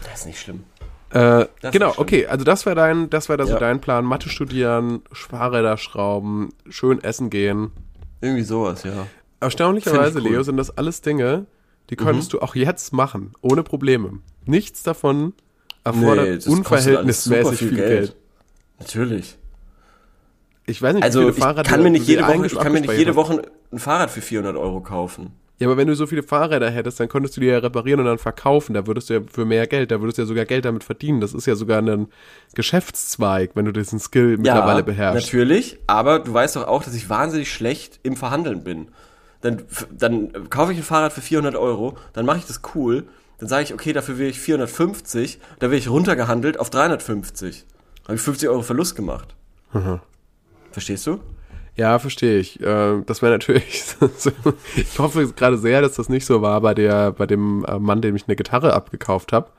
[0.05, 0.65] Das ist nicht schlimm.
[1.11, 2.03] Äh, genau, schlimm.
[2.03, 3.59] okay, also das wäre dein, das wäre so Ja.
[3.59, 4.05] dein Plan.
[4.05, 7.71] Mathe studieren, Fahrräder schrauben, schön essen gehen.
[8.21, 9.07] Irgendwie sowas, ja.
[9.41, 10.31] Erstaunlicherweise, cool.
[10.31, 11.47] Leo, sind das alles Dinge,
[11.91, 14.19] die könntest du auch jetzt machen, ohne Probleme.
[14.47, 15.35] Nichts davon
[15.85, 18.17] erfordert Nee, unverhältnismäßig alles viel super Geld.
[18.81, 19.37] Natürlich.
[20.67, 22.73] Ich weiß nicht, Also wie ich viele Fahrräder kann mir nicht jede Woche, ich kann
[22.73, 23.15] mir nicht jede.
[23.15, 25.33] Woche ein Fahrrad für 400 Euro kaufen.
[25.59, 28.07] Ja, aber wenn du so viele Fahrräder hättest, dann könntest du die ja reparieren und
[28.07, 28.75] dann verkaufen.
[28.75, 31.21] Da würdest du ja für mehr Geld, da würdest du ja sogar Geld damit verdienen.
[31.21, 32.09] Das ist ja sogar ein
[32.55, 35.27] Geschäftszweig, wenn du diesen Skill mittlerweile beherrschst.
[35.27, 38.89] natürlich, aber du weißt doch auch, dass ich wahnsinnig schlecht im Verhandeln bin.
[39.43, 39.63] Dann,
[39.97, 43.05] dann kaufe ich ein Fahrrad für 400 Euro, dann mache ich das cool,
[43.45, 47.67] dann sage ich, okay, dafür will ich 450, da will ich runtergehandelt auf 350.
[48.05, 49.35] Habe ich 50 Euro Verlust gemacht.
[49.75, 50.01] Mhm.
[50.73, 51.21] Verstehst du?
[51.77, 52.59] Ja, verstehe ich.
[52.63, 53.85] Äh, Das wäre natürlich.
[54.77, 58.01] ich hoffe gerade sehr, dass das nicht so war bei der, bei dem äh, Mann,
[58.01, 59.51] dem ich eine Gitarre abgekauft habe.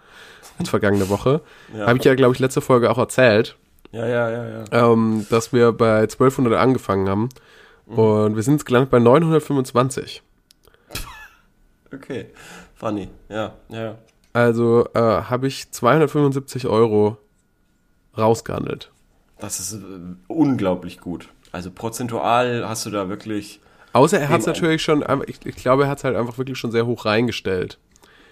[0.64, 1.42] Vergangene Woche.
[1.78, 1.86] Ja.
[1.86, 3.56] Habe ich ja, glaube ich, letzte Folge auch erzählt,
[3.92, 4.92] Ja, ja, ja, ja.
[4.94, 7.30] ähm, dass wir bei 1200 angefangen haben.
[7.86, 8.00] Mhm.
[8.00, 10.24] Und wir sind jetzt gelandet bei 925.
[11.94, 12.26] Okay.
[12.76, 13.10] Funny.
[13.30, 13.96] Ja, ja.
[14.34, 17.18] Also äh, habe ich 275 Euro
[18.18, 18.92] rausgehandelt.
[19.40, 19.78] Das ist äh,
[20.28, 21.30] unglaublich gut.
[21.52, 23.62] Also prozentual hast du da wirklich.
[23.94, 26.58] Außer er hat es natürlich schon, ich, ich glaube, er hat es halt einfach wirklich
[26.58, 27.78] schon sehr hoch reingestellt.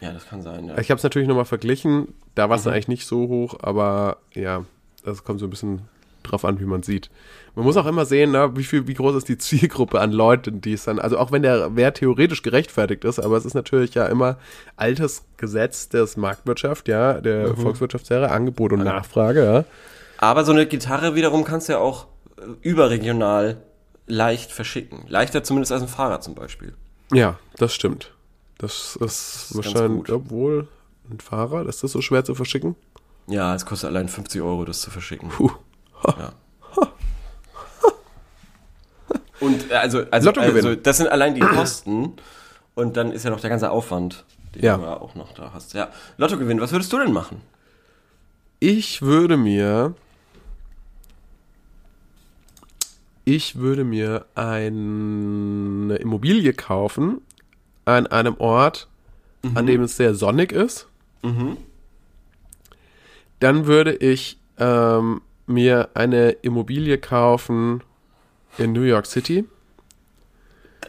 [0.01, 0.77] Ja, das kann sein, ja.
[0.77, 2.71] Ich habe es natürlich nochmal verglichen, da war es Mhm.
[2.73, 4.65] eigentlich nicht so hoch, aber ja,
[5.05, 5.83] das kommt so ein bisschen
[6.23, 7.09] drauf an, wie man sieht.
[7.55, 10.59] Man muss auch immer sehen, ne, wie viel, wie groß ist die Zielgruppe an Leuten,
[10.61, 13.93] die es dann, also auch wenn der Wert theoretisch gerechtfertigt ist, aber es ist natürlich
[13.93, 14.37] ja immer
[14.75, 17.57] altes Gesetz des Marktwirtschaft, ja, der Mhm.
[17.57, 19.65] Volkswirtschaftslehre, Angebot und Nachfrage, ja.
[20.17, 23.57] Aber so eine Gitarre wiederum kannst du ja auch äh, überregional
[24.07, 25.05] leicht verschicken.
[25.07, 26.73] Leichter zumindest als ein Fahrrad zum Beispiel.
[27.11, 28.13] Ja, das stimmt.
[28.57, 30.09] Das ist, ist ganz wahrscheinlich, gut.
[30.09, 30.67] obwohl,
[31.11, 32.75] ein Fahrrad, ist das so schwer zu verschicken?
[33.27, 35.29] Ja, es kostet allein 50 Euro, das zu verschicken.
[35.29, 35.51] Puh.
[36.07, 36.33] Ja.
[39.43, 42.13] Und äh, also, also, also das sind allein die Kosten
[42.75, 44.23] und dann ist ja noch der ganze Aufwand,
[44.55, 44.77] den Ja.
[44.77, 45.73] du ja auch noch da hast.
[45.73, 45.89] Ja.
[46.17, 47.41] Lottogewinn, was würdest du denn machen?
[48.59, 49.93] Ich würde mir.
[53.25, 57.21] Ich würde mir eine Immobilie kaufen
[57.85, 58.87] an einem Ort,
[59.55, 60.87] an dem es sehr sonnig ist.
[63.39, 67.81] Dann würde ich ähm, mir eine Immobilie kaufen
[68.57, 69.45] in New York City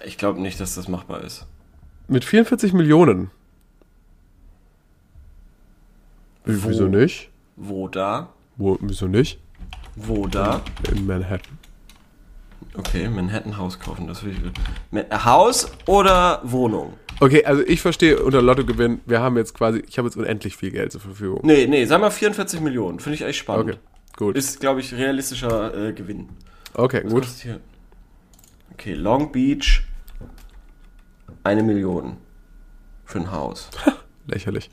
[0.05, 1.47] Ich glaube nicht, dass das machbar ist.
[2.09, 3.31] mit 44 Millionen.
[6.45, 6.69] Wo?
[6.69, 7.31] Wieso nicht?
[7.57, 8.29] Wo da?
[8.57, 9.39] Wo, wieso nicht?
[9.97, 10.63] Wo da?
[10.93, 11.59] In Manhattan.
[12.77, 14.35] Okay, Manhattan Haus kaufen, das will
[14.93, 15.25] ich.
[15.25, 16.95] Haus oder Wohnung?
[17.21, 20.73] Okay, also ich verstehe unter Lottogewinn, wir haben jetzt quasi, ich habe jetzt unendlich viel
[20.73, 21.41] Geld zur Verfügung.
[21.45, 22.99] Nee, nee, sag mal 44 Millionen.
[22.99, 23.71] Finde ich echt spannend.
[23.71, 23.79] Okay,
[24.17, 24.37] gut.
[24.37, 26.29] Ist, glaube ich, realistischer äh, Gewinn.
[26.75, 27.25] Okay, Was gut.
[27.27, 27.61] hier?
[28.73, 29.83] Okay, Long Beach,
[31.45, 32.17] eine Million
[33.05, 33.69] für ein Haus.
[34.27, 34.71] Lächerlich.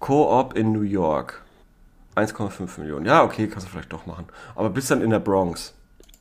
[0.00, 1.42] Co-op in New York,
[2.16, 3.06] 1,5 Millionen.
[3.06, 4.26] Ja, okay, kannst du vielleicht doch machen.
[4.56, 5.74] Aber bist dann in der Bronx.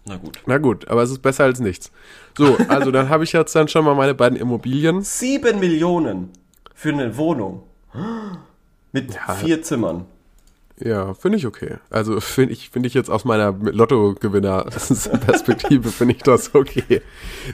[0.06, 0.40] Na gut.
[0.46, 1.92] Na gut, aber es ist besser als nichts.
[2.38, 5.02] So, also dann habe ich jetzt dann schon mal meine beiden Immobilien.
[5.02, 6.30] 7 Millionen
[6.76, 7.64] für eine Wohnung.
[8.92, 9.34] Mit Ja.
[9.34, 10.06] vier Zimmern.
[10.82, 11.76] Ja, finde ich okay.
[11.90, 17.02] Also finde ich, finde ich jetzt aus meiner Lottogewinner-Perspektive finde ich das okay.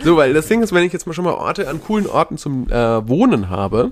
[0.03, 2.37] So, weil das Ding ist, wenn ich jetzt mal schon mal Orte an coolen Orten
[2.37, 3.91] zum äh, Wohnen habe,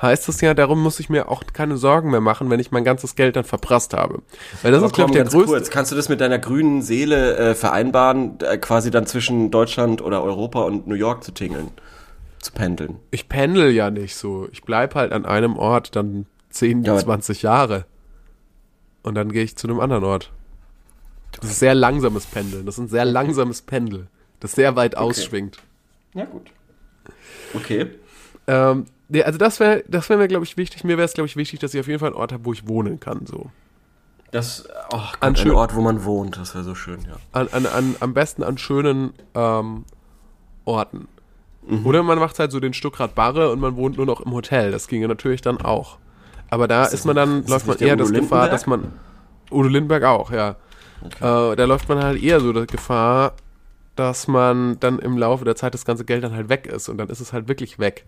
[0.00, 2.84] heißt das ja, darum muss ich mir auch keine Sorgen mehr machen, wenn ich mein
[2.84, 4.22] ganzes Geld dann verprasst habe.
[4.62, 5.50] Weil das Aber ist, glaube ich, der ganz größte.
[5.52, 10.02] kurz, kannst du das mit deiner grünen Seele äh, vereinbaren, äh, quasi dann zwischen Deutschland
[10.02, 11.68] oder Europa und New York zu tingeln?
[12.40, 12.96] Zu pendeln?
[13.10, 14.48] Ich pendel ja nicht so.
[14.52, 17.86] Ich bleib halt an einem Ort dann 10, Ja, aber- 20 Jahre.
[19.04, 20.32] Und dann gehe ich zu einem anderen Ort.
[21.40, 22.66] Das ist sehr langsames Pendeln.
[22.66, 24.08] Das ist ein sehr langsames Pendel,
[24.40, 25.58] das sehr weit ausschwingt.
[26.14, 26.50] Ja, gut.
[27.54, 27.90] Okay.
[28.46, 30.84] Ähm, nee, also das wäre das wär mir, glaube ich, wichtig.
[30.84, 32.52] Mir wäre es, glaube ich, wichtig, dass ich auf jeden Fall einen Ort habe, wo
[32.52, 33.26] ich wohnen kann.
[33.26, 33.50] So.
[34.30, 37.16] Das, oh Gott, An ein Ort, wo man wohnt, das wäre so schön, ja.
[37.32, 39.84] An, an, an, am besten an schönen ähm,
[40.64, 41.08] Orten.
[41.66, 41.86] Mhm.
[41.86, 44.70] Oder man macht halt so den Stuckrad Barre und man wohnt nur noch im Hotel.
[44.70, 45.98] Das ginge natürlich dann auch.
[46.54, 48.50] Aber da ist, das man dann, ist läuft man eher das Gefahr, Lindenberg?
[48.50, 48.92] dass man.
[49.50, 50.56] Udo Lindberg auch, ja.
[51.20, 53.34] Äh, da läuft man halt eher so die Gefahr,
[53.96, 56.98] dass man dann im Laufe der Zeit das ganze Geld dann halt weg ist und
[56.98, 58.04] dann ist es halt wirklich weg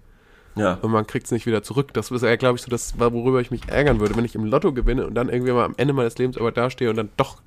[0.55, 0.79] Ja.
[0.81, 1.93] und man kriegt es nicht wieder zurück.
[1.93, 4.45] Das ist ja, glaube ich, so das, worüber ich mich ärgern würde, wenn ich im
[4.47, 7.43] Lotto gewinne und dann irgendwie mal am Ende meines Lebens aber dastehe und dann doch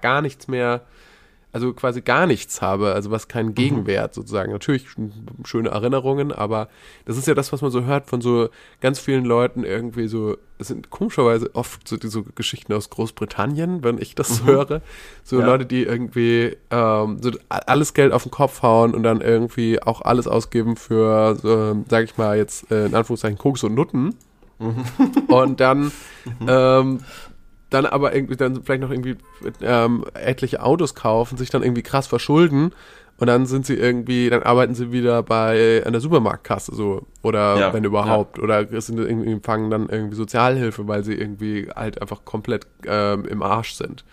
[0.00, 0.80] gar nichts mehr,
[1.54, 4.50] also quasi gar nichts habe, also was keinen Gegenwert sozusagen.
[4.50, 5.10] Natürlich sch-
[5.46, 6.68] schöne Erinnerungen, aber
[7.06, 8.48] das ist ja das, was man so hört von so
[8.80, 13.98] ganz vielen Leuten irgendwie so, es sind komischerweise oft so diese Geschichten aus Großbritannien, wenn
[13.98, 14.82] ich das höre.
[15.22, 15.46] So Ja.
[15.46, 20.00] Leute, die irgendwie ähm, so alles Geld auf den Kopf hauen und dann irgendwie auch
[20.02, 24.16] alles ausgeben für, so, sag ich mal jetzt äh, in Anführungszeichen Koks und Nutten.
[25.28, 25.90] Und dann
[26.48, 27.00] ähm,
[27.74, 29.16] dann aber irgendwie dann vielleicht noch irgendwie
[29.62, 32.72] ähm, etliche Autos kaufen, sich dann irgendwie krass verschulden
[33.18, 37.60] und dann sind sie irgendwie, dann arbeiten sie wieder bei an der Supermarktkasse so oder
[37.60, 42.24] Ja, wenn überhaupt oder sind irgendwie empfangen dann irgendwie Sozialhilfe, weil sie irgendwie halt einfach
[42.24, 44.04] komplett ähm, im Arsch sind.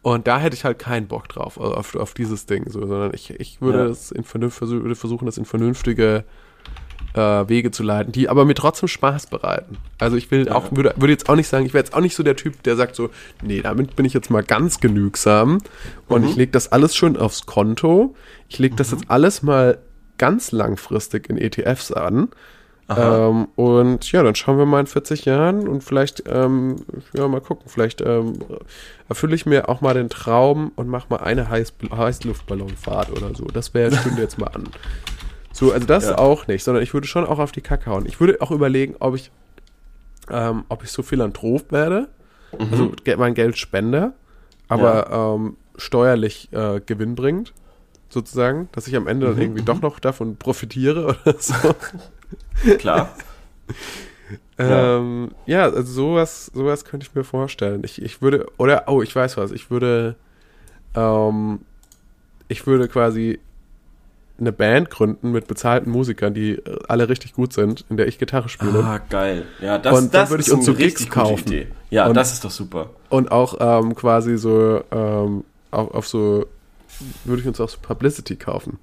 [0.00, 3.30] Und da hätte ich halt keinen Bock drauf, auf, auf dieses Ding, so, sondern ich,
[3.38, 3.86] ich würde Ja.
[3.86, 6.24] es in würde versuchen, das in vernünftige
[7.18, 9.78] äh, Wege zu leiten, die aber mir trotzdem Spaß bereiten.
[9.98, 12.14] Also ich will auch, würde, würde jetzt auch nicht sagen, ich wäre jetzt auch nicht
[12.14, 13.10] so der Typ, der sagt so,
[13.42, 15.58] nee, damit bin ich jetzt mal ganz genügsam
[16.06, 18.14] und ich lege das alles schön aufs Konto.
[18.48, 19.78] Ich lege das jetzt alles mal
[20.16, 22.28] ganz langfristig in ETFs an.
[22.90, 26.76] Ähm, und ja, dann schauen wir mal in 40 Jahren und vielleicht, ähm,
[27.12, 28.38] ja, mal gucken, vielleicht ähm,
[29.10, 33.44] erfülle ich mir auch mal den Traum und mache mal eine Heiß Heißluftballonfahrt oder so.
[33.44, 34.64] Das wäre stünde jetzt mal an.
[35.52, 36.18] So, also das Ja.
[36.18, 38.06] auch nicht, sondern ich würde schon auch auf die Kacke hauen.
[38.06, 39.30] Ich würde auch überlegen, ob ich,
[40.30, 42.08] ähm, ob ich so Philanthrop werde,
[42.70, 44.12] also Ge- mein Geld spende,
[44.68, 47.54] aber ähm, steuerlich äh, gewinnbringend,
[48.10, 51.54] sozusagen, dass ich am Ende Mhm, dann irgendwie doch noch davon profitiere oder so.
[52.78, 53.16] Klar.
[54.58, 54.92] Ja.
[54.98, 57.82] Ähm, ja, also sowas, sowas könnte ich mir vorstellen.
[57.84, 60.16] Ich, ich würde, oder, oh, ich weiß was, ich würde,
[60.94, 61.60] ähm,
[62.48, 63.40] ich würde quasi
[64.38, 68.18] eine Band gründen mit bezahlten Musikern, die äh, alle richtig gut sind, in der ich
[68.18, 68.84] Gitarre spiele.
[68.84, 69.46] Ah, geil.
[69.60, 71.48] Ja, das, Und dann das würde ich ist uns so Gigs kaufen.
[71.48, 71.66] Idee.
[71.90, 72.90] Ja, Und- das ist doch super.
[73.08, 76.46] Und auch ähm, quasi so ähm, auf, auf so,
[77.24, 78.78] würde ich uns auch so Publicity kaufen.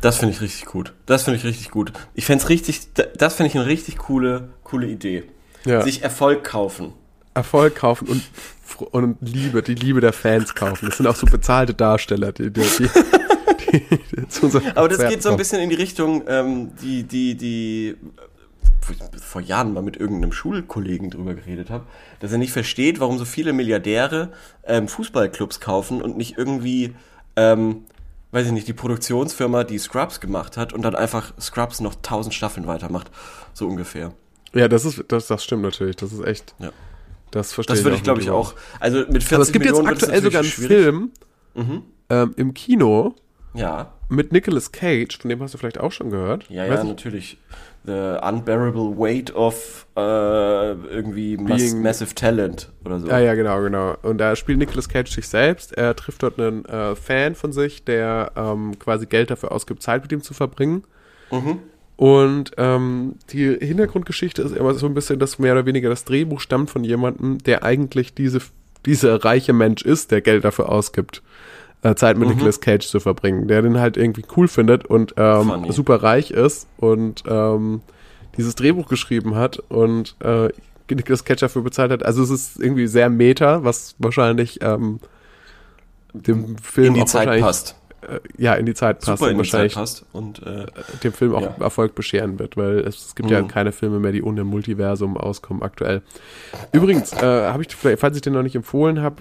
[0.00, 0.92] Das finde ich richtig gut.
[1.06, 1.92] Das finde ich richtig gut.
[2.14, 5.24] Ich fände es richtig, da- das finde ich eine richtig coole, coole Idee.
[5.66, 5.82] Ja.
[5.82, 6.92] Sich Erfolg kaufen.
[7.34, 8.22] Erfolg kaufen und,
[8.92, 10.86] und Liebe, die Liebe der Fans kaufen.
[10.88, 12.88] Das sind auch so bezahlte Darsteller, die, die, die,
[14.74, 17.96] Aber das geht so ein bisschen in die Richtung, ähm, die, die, die
[19.20, 21.84] vor Jahren mal mit irgendeinem Schulkollegen drüber geredet habe,
[22.20, 24.32] dass er nicht versteht, warum so viele Milliardäre
[24.64, 26.94] ähm, Fußballclubs kaufen und nicht irgendwie,
[27.36, 27.84] ähm,
[28.32, 32.34] weiß ich nicht, die Produktionsfirma, die Scrubs gemacht hat und dann einfach Scrubs noch tausend
[32.34, 33.10] Staffeln weitermacht.
[33.52, 34.12] So ungefähr.
[34.54, 35.96] Ja, das ist, das, das stimmt natürlich.
[35.96, 36.54] Das ist echt.
[36.58, 36.70] Ja.
[37.30, 38.54] Das verstehe Das würde ich, glaube ich, auch.
[38.80, 40.68] Also mit 40 Aber es gibt jetzt Millionen es aktuell sogar einen schwierig.
[40.82, 41.10] Film
[41.54, 41.82] Mhm.
[42.08, 43.14] ähm, im Kino
[43.54, 46.46] Ja, mit Nicolas Cage, von dem hast du vielleicht auch schon gehört.
[46.48, 47.38] ja, ja, ich- natürlich.
[47.82, 50.00] The unbearable weight of äh,
[50.72, 53.08] irgendwie mass massive talent oder so.
[53.08, 53.96] Ja, ja, genau, genau.
[54.02, 55.72] Und da spielt Nicolas Cage sich selbst.
[55.78, 60.02] Er trifft dort einen äh, Fan von sich, der ähm, quasi Geld dafür ausgibt, Zeit
[60.02, 60.84] mit ihm zu verbringen.
[61.30, 61.60] Mhm.
[61.96, 66.40] Und ähm, die Hintergrundgeschichte ist immer so ein bisschen, dass mehr oder weniger das Drehbuch
[66.40, 68.40] stammt von jemandem, der eigentlich diese,
[68.84, 71.22] dieser reiche Mensch ist, der Geld dafür ausgibt,
[71.82, 72.34] äh, Zeit mit Mhm.
[72.34, 76.66] Nicolas Cage zu verbringen, der den halt irgendwie cool findet und ähm, super reich ist
[76.76, 77.80] und ähm,
[78.36, 80.48] dieses Drehbuch geschrieben hat und äh,
[80.92, 82.04] Nicolas Cage dafür bezahlt hat.
[82.04, 84.98] Also es ist irgendwie sehr meta, was wahrscheinlich ähm,
[86.12, 87.76] dem Film In die auch Zeit passt.
[88.02, 90.04] Äh, ja, in die Zeit passt Super in die Zeit passt.
[90.12, 90.66] Und äh,
[91.04, 91.54] dem Film auch Ja.
[91.60, 93.48] Erfolg bescheren wird, weil es, es gibt ja Mhm.
[93.48, 96.02] keine Filme mehr, die ohne Multiversum auskommen aktuell.
[96.72, 99.16] Übrigens, äh, habe ich, vielleicht- falls ich den noch nicht empfohlen habe,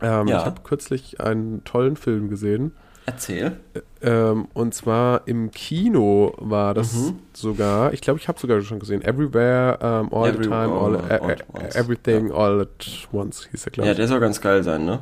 [0.00, 0.38] ähm, Ja.
[0.40, 2.72] ich habe kürzlich einen tollen Film gesehen.
[3.06, 3.58] erzähl.
[4.00, 7.18] Ähm, und zwar im Kino war das Mhm.
[7.34, 10.96] sogar, ich glaube, ich habe sogar schon gesehen, Everywhere, um, All the Every- Time, all-
[10.96, 11.32] all, all äh,
[11.66, 11.76] at.
[11.76, 13.98] Everything, All at Once, hieß er, glaube Ja, ich.
[13.98, 15.00] der soll ganz geil sein, ne?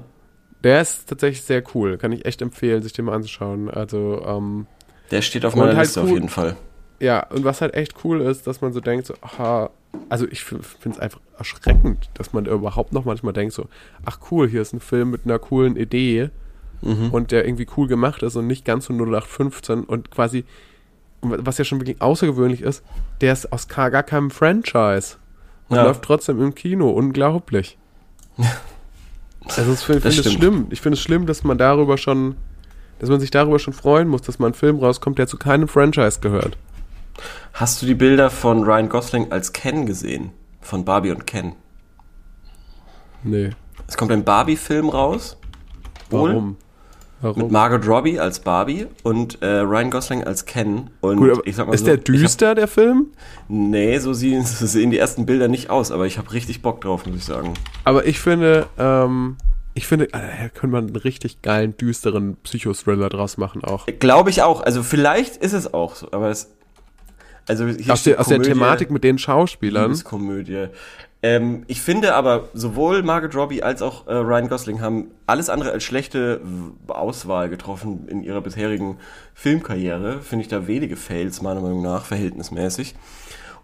[0.65, 3.71] Der ist tatsächlich sehr cool, kann ich echt empfehlen, sich den mal anzuschauen.
[3.71, 4.67] Also, ähm,
[5.13, 6.15] Der steht auf meiner halt Liste auf cool.
[6.15, 6.57] jeden Fall.
[6.99, 9.71] Ja, und was halt echt cool ist, dass man so denkt, so, aha,
[10.09, 13.67] also ich finde es einfach erschreckend, dass man überhaupt noch manchmal denkt, so,
[14.05, 16.31] ach cool, hier ist ein Film mit einer coolen Idee
[16.85, 17.11] Mhm.
[17.13, 20.45] und der irgendwie cool gemacht ist und nicht ganz so 0815 und quasi,
[21.21, 22.83] was ja schon wirklich außergewöhnlich ist,
[23.21, 25.17] der ist aus gar gar keinem Franchise
[25.69, 25.85] und Ja.
[25.85, 27.79] läuft trotzdem im Kino, unglaublich.
[29.57, 32.37] Also ich finde es schlimm, ich finde es schlimm, dass man darüber schon,
[33.01, 35.67] dass man sich darüber schon freuen muss, dass mal ein Film rauskommt, der zu keinem
[35.69, 36.57] Franchise gehört.
[37.53, 40.31] Hast du die Bilder von Ryan Gosling als Ken gesehen?
[40.61, 41.53] Von Barbie und Ken.
[43.23, 43.51] Nee.
[43.87, 45.37] Es kommt ein Barbie-Film raus.
[46.11, 46.31] Wohl.
[46.31, 46.49] Warum?
[46.49, 47.53] Mit Warum?
[47.53, 50.91] Margot Robbie als Barbie und äh, Ryan Gosling als Ken.
[51.01, 53.07] Und Gut, ich sag mal ist so, der ich hab- düster, der Film?
[53.47, 56.81] Nee, so sehen, so sehen die ersten Bilder nicht aus, aber ich habe richtig Bock
[56.81, 57.55] drauf, muss ich sagen.
[57.85, 59.37] Aber ich finde, ähm,
[59.75, 63.87] ich finde, ah, da könnte man einen richtig geilen, düsteren Psychothriller draus machen auch.
[64.01, 64.61] Glaube ich auch.
[64.61, 66.51] Also vielleicht ist es auch so, aber es.
[67.49, 69.85] Also hier Aus der, aus der Komödie, Thematik mit den Schauspielern.
[69.85, 70.69] Liebeskomödie.
[71.25, 75.71] Ähm, ich finde aber, sowohl Margot Robbie als auch äh, Ryan Gosling haben alles andere
[75.71, 76.41] als schlechte
[76.89, 78.99] Auswahl getroffen in ihrer bisherigen
[79.35, 80.21] Filmkarriere.
[80.21, 82.97] Finde ich da wenige Fails, meiner Meinung nach, verhältnismäßig.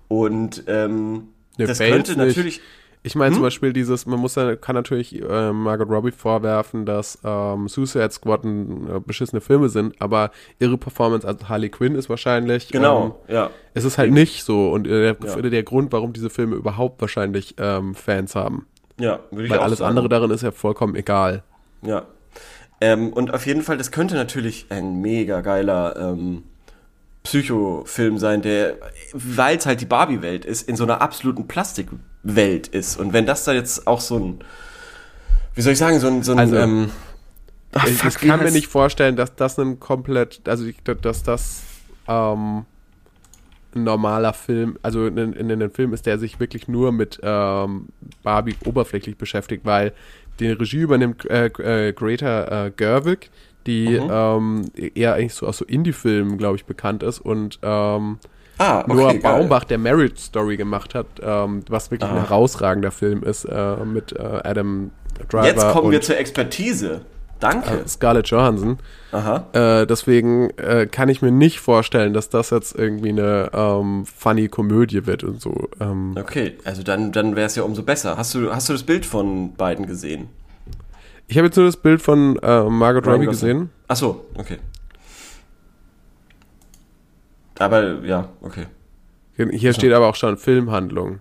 [0.07, 2.61] Und ähm, Ne, das Fails könnte nicht.
[3.02, 3.34] Ich meine Hm?
[3.34, 8.11] zum Beispiel dieses, man muss ja, kann natürlich äh, Margot Robbie vorwerfen, dass ähm, Suicide
[8.11, 12.68] Squad ein, äh, beschissene Filme sind, aber ihre Performance als Harley Quinn ist wahrscheinlich.
[12.68, 13.46] Genau, ja.
[13.46, 15.40] Ähm, es ist halt nicht so und äh, der, Ja.
[15.40, 18.66] der Grund, warum diese Filme überhaupt wahrscheinlich ähm, Fans haben.
[18.98, 19.90] Ja, würde ich Weil auch alles sagen.
[19.90, 21.44] andere darin ist ja vollkommen egal.
[21.82, 22.02] Ja.
[22.80, 26.42] Ähm, und auf jeden Fall, das könnte natürlich ein mega geiler ähm,
[27.24, 28.76] Psychofilm sein, der,
[29.12, 31.46] weil es halt die Barbie-Welt ist, in so einer absoluten
[32.23, 32.99] Plastikwelt ist.
[32.99, 34.39] Und wenn das da jetzt auch so ein,
[35.55, 36.91] wie soll ich sagen, so ein, so ein Also, ähm,
[37.73, 41.23] ach, ich, fuck, ich kann mir nicht vorstellen, dass das ein komplett, also ich, dass
[41.23, 41.62] das
[42.07, 42.64] ähm,
[43.75, 47.89] ein normaler Film, also in, in einem Film ist, der sich wirklich nur mit ähm,
[48.23, 49.93] Barbie oberflächlich beschäftigt, weil
[50.41, 53.31] die Regie übernimmt äh, äh, Greta äh, Gerwig,
[53.66, 54.09] die Mhm.
[54.11, 54.64] ähm,
[54.95, 58.19] eher eigentlich so aus so Indie-Filmen, glaube ich, bekannt ist und ähm,
[58.59, 59.14] ah, okay, Noah.
[59.14, 62.22] Baumbach, der Marriage Story gemacht hat, ähm, was wirklich ein Ah.
[62.22, 64.90] herausragender Film ist, äh, mit äh, Adam
[65.28, 67.00] Driver Jetzt kommen und wir zur Expertise.
[67.40, 67.70] Danke.
[67.84, 68.78] äh, Scarlett Johansson.
[69.12, 69.46] Aha.
[69.52, 74.48] Äh, deswegen äh, kann ich mir nicht vorstellen, dass das jetzt irgendwie eine ähm, funny
[74.48, 75.68] Komödie wird und so.
[75.80, 78.16] Ähm, Okay, also dann, dann wäre es ja umso besser.
[78.16, 80.28] Hast du, hast du das Bild von beiden gesehen?
[81.28, 83.70] Ich habe jetzt nur das Bild von äh, Margot Robbie gesehen.
[83.86, 84.56] Ach so, okay.
[87.59, 88.66] Aber ja, okay.
[89.36, 91.20] Hier steht aber auch schon Filmhandlung.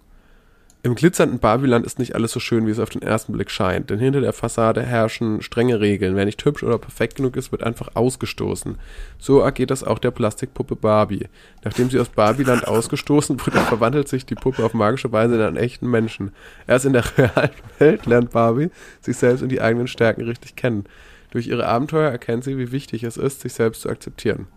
[0.84, 3.90] Im glitzernden Babylon ist nicht alles so schön, wie es auf den ersten Blick scheint,
[3.90, 6.16] denn hinter der Fassade herrschen strenge Regeln.
[6.16, 8.78] Wer nicht hübsch oder perfekt genug ist, wird einfach ausgestoßen.
[9.20, 11.28] So ergeht das auch der Plastikpuppe Barbie.
[11.64, 15.58] Nachdem sie aus Babyland ausgestoßen wurde, verwandelt sich die Puppe auf magische Weise in einen
[15.58, 16.32] echten Menschen.
[16.68, 18.70] Erst in der realen Welt lernt Barbie
[19.02, 20.86] sich selbst und die eigenen Stärken richtig kennen.
[21.32, 24.48] Durch ihre Abenteuer erkennt sie, wie wichtig es ist, sich selbst zu akzeptieren.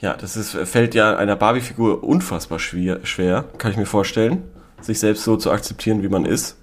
[0.00, 4.42] Ja, das ist, fällt ja einer Barbie-Figur unfassbar schwer, schwer, kann ich mir vorstellen,
[4.80, 6.56] sich selbst so zu akzeptieren, wie man ist.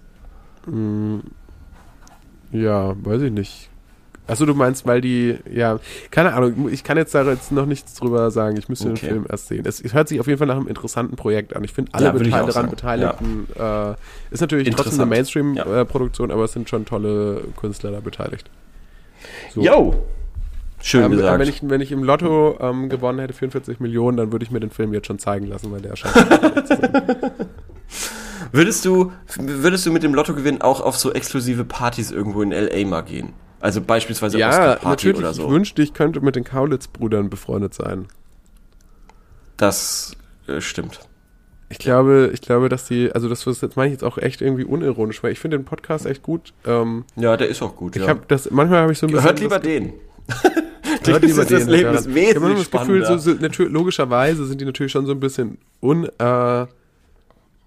[2.52, 3.70] Ja, weiß ich nicht.
[4.28, 5.80] Achso, du meinst, weil die, ja,
[6.10, 8.58] keine Ahnung, ich kann jetzt da jetzt noch nichts drüber sagen.
[8.58, 9.02] Ich müsste Okay.
[9.02, 9.64] den Film erst sehen.
[9.68, 11.64] Es, es hört sich auf jeden Fall nach einem interessanten Projekt an.
[11.64, 12.70] Ich finde alle Ja, Beteil daran.
[12.72, 13.94] Beteiligten, äh,
[14.32, 15.10] ist natürlich trotzdem eine.
[15.10, 18.50] Mainstream-Produktion, aber es sind schon tolle Künstler da beteiligt.
[19.54, 19.62] So.
[19.62, 20.06] Yo!
[20.86, 21.40] Schön Ähm, gesagt.
[21.40, 24.60] wenn, ich, wenn ich im Lotto ähm, gewonnen hätte, 44 Millionen, dann würde ich mir
[24.60, 26.16] den Film jetzt schon zeigen lassen, weil der erscheint.
[28.52, 32.88] Würdest du, würdest du mit dem Lottogewinn auch auf so exklusive Partys irgendwo in L.A.
[32.88, 33.34] mal gehen?
[33.60, 35.50] Also beispielsweise ja, Oscar-Party oder Ich so.
[35.50, 38.08] wünschte, ich könnte mit den Kaulitz-Brüdern befreundet sein.
[39.58, 40.16] Das
[40.48, 41.00] äh, stimmt.
[41.70, 44.64] Ich glaube, ich glaube, dass die, also das jetzt meine ich jetzt auch echt irgendwie
[44.64, 46.54] unironisch, weil ich finde den Podcast echt gut.
[46.66, 47.96] Ähm, Ja, der ist auch gut.
[47.96, 48.14] ich ja.
[48.28, 49.94] das, manchmal habe ich so ein Hört lieber das, den.
[51.08, 54.62] Hört ist das den, Leben ist Ich habe wesentlich das Gefühl, so, so, logischerweise sind
[54.62, 56.66] die natürlich schon so ein bisschen un, äh,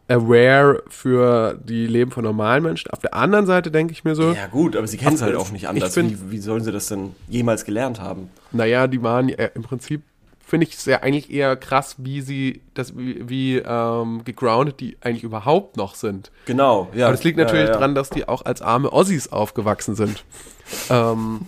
[0.08, 2.90] aware für die Leben von normalen Menschen.
[2.90, 5.36] Auf der anderen Seite denke ich mir so, Ja gut, aber sie kennen es halt
[5.36, 5.94] auch nicht anders.
[5.94, 8.30] find- wie, wie sollen sie das denn jemals gelernt haben?
[8.52, 10.02] naja, die waren ja im Prinzip,
[10.46, 14.96] finde ich es ja eigentlich eher krass, wie sie, das, wie, wie ähm, gegroundet die
[15.02, 16.30] eigentlich überhaupt noch sind.
[16.46, 17.06] Genau, ja.
[17.06, 17.78] Aber das liegt natürlich ja, ja.
[17.78, 20.24] dran, dass die auch als arme Ossis aufgewachsen sind.
[20.90, 21.42] ähm,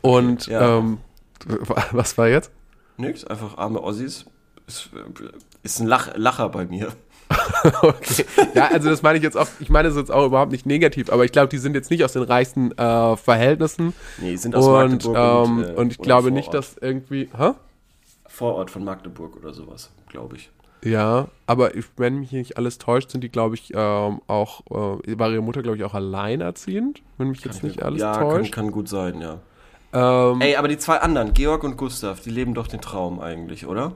[0.00, 0.78] und ja.
[0.78, 0.98] ähm,
[1.92, 2.50] was war jetzt?
[2.96, 4.26] Nix, einfach arme Ossis.
[4.66, 5.28] Ist, äh,
[5.62, 6.92] ist ein Lach, Lacher bei mir.
[7.82, 8.24] okay.
[8.54, 11.10] Ja, also das meine ich jetzt auch, ich meine das jetzt auch überhaupt nicht negativ,
[11.10, 13.92] aber ich glaube, die sind jetzt nicht aus den reichsten äh, Verhältnissen.
[14.18, 17.28] Nee, sind aus Und, Magdeburg ähm, äh, und ich glaube nicht, dass irgendwie.
[17.36, 17.52] Hä?
[18.26, 20.50] Vorort von Magdeburg oder sowas, glaube ich.
[20.84, 25.18] Ja, aber ich, wenn mich nicht alles täuscht, sind die, glaube ich, ähm, auch, äh,
[25.18, 28.54] war ihre Mutter, glaube ich, auch alleinerziehend, wenn mich jetzt nicht alles ja, kann, täuscht.
[28.54, 29.40] kann gut sein, ja.
[29.92, 33.66] Ähm, Ey, aber die zwei anderen, Georg und Gustav, die leben doch den Traum eigentlich,
[33.66, 33.92] oder?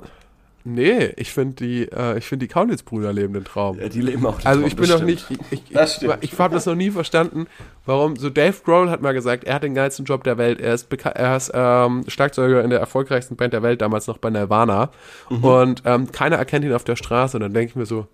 [0.65, 3.81] nee, ich finde die, äh, ich finde die Kaulitz-Brüder leben den Traum.
[3.81, 5.97] Ja, die leben auch den Also Traum, ich bin noch nicht, ich, ich, Das ich,
[5.97, 6.19] stimmt.
[6.21, 7.47] ich habe das noch nie verstanden,
[7.85, 10.73] warum, so Dave Grohl hat mal gesagt, er hat den geilsten Job der Welt, er
[10.75, 14.91] ist, er ist ähm, Schlagzeuger in der erfolgreichsten Band der Welt, damals noch bei Nirvana
[15.31, 15.45] Mhm.
[15.45, 18.07] und ähm, keiner erkennt ihn auf der Straße und dann denke ich mir so,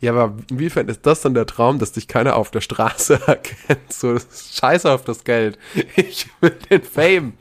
[0.00, 3.92] ja, aber inwiefern ist das dann der Traum, dass dich keiner auf der Straße erkennt?
[3.92, 5.58] So, scheiße auf das Geld.
[5.96, 7.34] Ich will den Fame.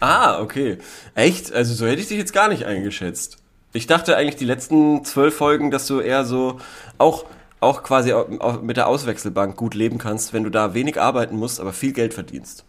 [0.00, 0.78] Ah, okay.
[1.14, 1.52] Echt?
[1.52, 3.38] Also so hätte ich dich jetzt gar nicht eingeschätzt.
[3.72, 6.58] Ich dachte eigentlich die letzten zwölf Folgen, dass du eher so
[6.96, 7.26] auch,
[7.60, 8.14] auch quasi
[8.62, 12.14] mit der Auswechselbank gut leben kannst, wenn du da wenig arbeiten musst, aber viel Geld
[12.14, 12.64] verdienst.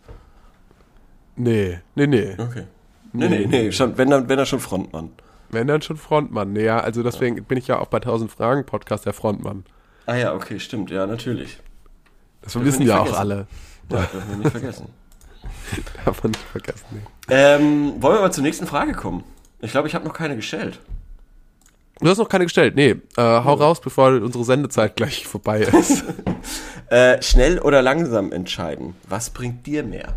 [1.38, 2.34] Nee, nee, nee.
[2.38, 2.64] Okay.
[3.14, 5.12] Nee, nee, nee, schon, wenn, dann, wenn er schon Frontmann.
[5.50, 6.56] Wenn dann schon Frontmann.
[6.56, 9.64] Ja, also deswegen bin ich ja auch bei 1000 Fragen Podcast der Frontmann.
[10.06, 11.58] Ah ja, okay, stimmt, ja, natürlich.
[12.42, 13.48] Das wir wissen ja auch alle.
[13.90, 14.90] Ja, dürfen wir nicht vergessen.
[16.06, 16.86] Darf man nicht vergessen.
[16.92, 17.00] Nee.
[17.30, 19.24] Ähm, wollen wir mal zur nächsten Frage kommen?
[19.60, 20.80] Ich glaube, ich habe noch keine gestellt.
[22.00, 22.76] Du hast noch keine gestellt.
[22.76, 26.04] Nee, äh, hau raus, bevor unsere Sendezeit gleich vorbei ist.
[26.90, 28.96] Äh, schnell oder langsam entscheiden.
[29.10, 30.16] Was bringt dir mehr?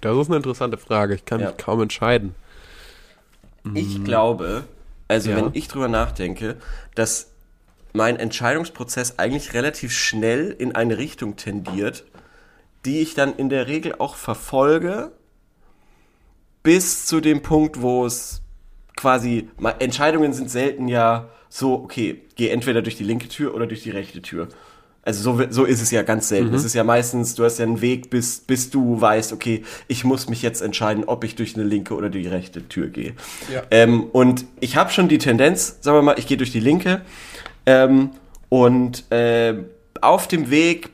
[0.00, 1.14] das ist eine interessante Frage.
[1.14, 1.48] Ich kann Ja.
[1.48, 2.34] mich kaum entscheiden.
[3.74, 4.64] Ich glaube,
[5.08, 5.36] also Ja.
[5.36, 6.56] wenn ich drüber nachdenke,
[6.94, 7.30] dass
[7.92, 12.04] mein Entscheidungsprozess eigentlich relativ schnell in eine Richtung tendiert,
[12.84, 15.12] die ich dann in der Regel auch verfolge,
[16.62, 18.42] bis zu dem Punkt, wo es
[18.96, 19.48] quasi,
[19.78, 23.90] Entscheidungen sind selten ja so, okay, geh entweder durch die linke Tür oder durch die
[23.90, 24.48] rechte Tür.
[25.08, 26.52] Also so, so ist es ja ganz selten.
[26.52, 30.04] Es ist ja meistens, du hast ja einen Weg, bis, bis du weißt, okay, ich
[30.04, 33.14] muss mich jetzt entscheiden, ob ich durch eine linke oder die rechte Tür gehe.
[33.50, 33.62] Ja.
[33.70, 37.00] Ähm, und ich habe schon die Tendenz, sagen wir mal, ich gehe durch die linke
[37.64, 38.10] ähm,
[38.50, 39.54] und äh,
[40.02, 40.90] auf dem Weg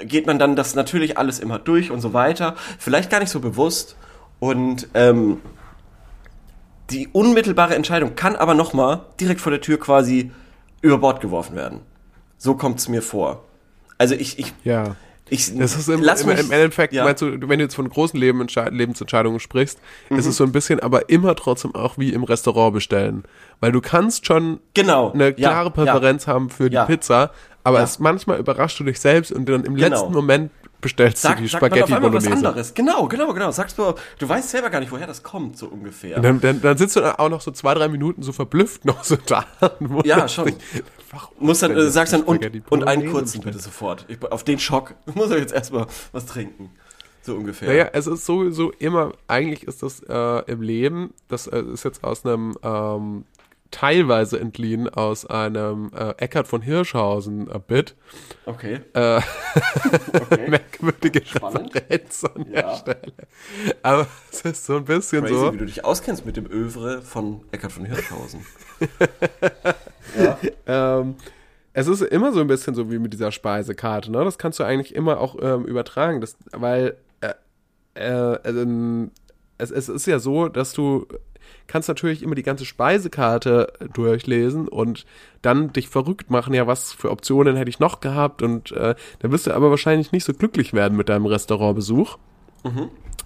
[0.00, 2.54] geht man dann das natürlich alles immer durch und so weiter.
[2.78, 3.96] Vielleicht gar nicht so bewusst.
[4.38, 5.42] Und ähm,
[6.88, 10.32] die unmittelbare Entscheidung kann aber nochmal direkt vor der Tür quasi
[10.80, 11.80] über Bord geworfen werden.
[12.38, 13.44] So kommt es mir vor.
[13.98, 14.94] Also ich, ich, Ja.
[15.28, 17.04] ich Das ist im, lass im, mich- im Endeffekt, ja.
[17.04, 19.78] meinst du, wenn du jetzt von großen Leben, Lebensentscheidungen sprichst,
[20.08, 20.30] ist Mhm.
[20.30, 23.24] es so ein bisschen, aber immer trotzdem auch wie im Restaurant bestellen.
[23.60, 25.12] Weil du kannst schon Genau.
[25.12, 26.84] eine Ja, klare Präferenz haben für die Ja.
[26.86, 27.32] Pizza,
[27.64, 27.84] aber Ja.
[27.84, 29.88] es manchmal überraschst du dich selbst und dann im Genau.
[29.88, 32.48] letzten Moment bestellst Sag, du die sagt man auf Spaghetti einmal was Bolognese.
[32.48, 32.74] anderes.
[32.74, 33.50] Genau, genau, genau.
[33.50, 36.20] Sagst du, du weißt selber gar nicht, woher das kommt, so ungefähr.
[36.20, 39.02] Dann, dann, dann sitzt du dann auch noch so zwei, drei Minuten so verblüfft noch
[39.04, 39.44] so da.
[40.04, 40.52] Ja, schon.
[41.38, 44.04] Muss dann, äh, sagst dann, und, Spaghetti und einen Bolognese kurzen bitte sofort.
[44.08, 46.70] Ich, auf den Schock muss er jetzt erstmal was trinken.
[47.22, 47.68] So ungefähr.
[47.68, 52.04] Naja, es ist sowieso immer, eigentlich ist das äh, im Leben, das äh, ist jetzt
[52.04, 53.24] aus einem ähm,
[53.70, 57.94] teilweise entliehen aus einem äh, Eckhard von Hirschhausen äh, Bit.
[58.46, 58.80] Okay.
[58.94, 59.16] Äh,
[60.14, 60.48] okay.
[60.48, 61.74] merkwürdige Spannend.
[61.74, 62.76] Referenz an der Ja.
[62.76, 63.12] Stelle.
[63.82, 65.52] Aber es ist so ein bisschen Crazy, so.
[65.52, 68.44] wie du dich auskennst mit dem Övre von Eckhard von Hirschhausen.
[70.66, 71.16] Ähm,
[71.74, 74.24] es ist immer so ein bisschen so wie mit dieser Speisekarte, ne?
[74.24, 77.34] Das kannst du eigentlich immer auch ähm, übertragen, das, weil äh,
[77.94, 79.10] äh, ähm,
[79.58, 81.06] es, es ist ja so, dass du
[81.68, 85.06] kannst natürlich immer die ganze Speisekarte durchlesen und
[85.42, 89.30] dann dich verrückt machen, ja, was für Optionen hätte ich noch gehabt und äh, dann
[89.30, 92.18] wirst du aber wahrscheinlich nicht so glücklich werden mit deinem Restaurantbesuch.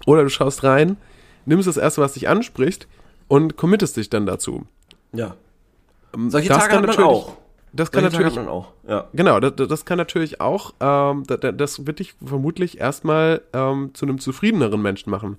[0.05, 0.97] Oder du schaust rein,
[1.45, 2.87] nimmst das erste, was dich anspricht
[3.27, 4.65] und committest dich dann dazu.
[5.13, 5.35] Ja.
[6.27, 7.37] Solche Das Tage kann hat man natürlich- auch.
[7.75, 8.71] Das kann Solche Tage natürlich man auch.
[8.87, 9.07] Ja.
[9.13, 13.91] Genau, das, das kann natürlich auch, ähm, da- da- das wird dich vermutlich erstmal ähm,
[13.95, 15.37] zu einem zufriedeneren Menschen machen.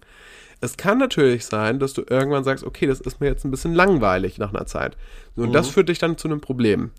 [0.65, 3.75] Es kann natürlich sein, dass du irgendwann sagst, okay, das ist mir jetzt ein bisschen
[3.75, 4.97] langweilig nach einer Zeit.
[5.37, 6.91] Und das führt dich dann zu einem Problem.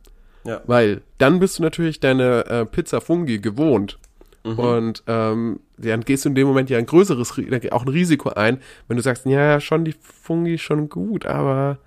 [0.43, 0.61] Ja.
[0.68, 3.97] Weil dann bist du natürlich deine äh, Pizza Fungi gewohnt.
[4.43, 7.32] Und ähm, dann gehst du in dem Moment ja ein größeres,
[7.72, 11.80] auch ein Risiko ein, wenn du sagst, ja, ja, schon die Fungi schon gut, aber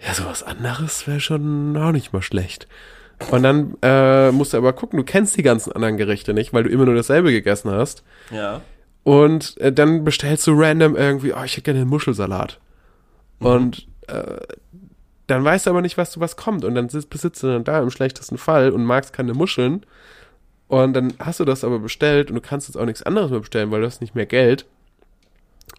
[0.00, 2.66] ja, sowas anderes wäre schon auch nicht mal schlecht.
[3.30, 6.64] Und dann äh, musst du aber gucken, du kennst die ganzen anderen Gerichte nicht, weil
[6.64, 8.02] du immer nur dasselbe gegessen hast.
[8.30, 8.62] Ja.
[9.06, 12.58] Und äh, dann bestellst du random irgendwie, oh, ich hätte gerne einen Muschelsalat.
[13.38, 14.40] Und äh,
[15.28, 16.64] dann weißt du aber nicht, was du was kommt.
[16.64, 19.86] Und dann sitzt, besitzt du dann da im schlechtesten Fall und magst keine Muscheln.
[20.66, 23.38] Und dann hast du das aber bestellt und du kannst jetzt auch nichts anderes mehr
[23.38, 24.66] bestellen, weil du hast nicht mehr Geld.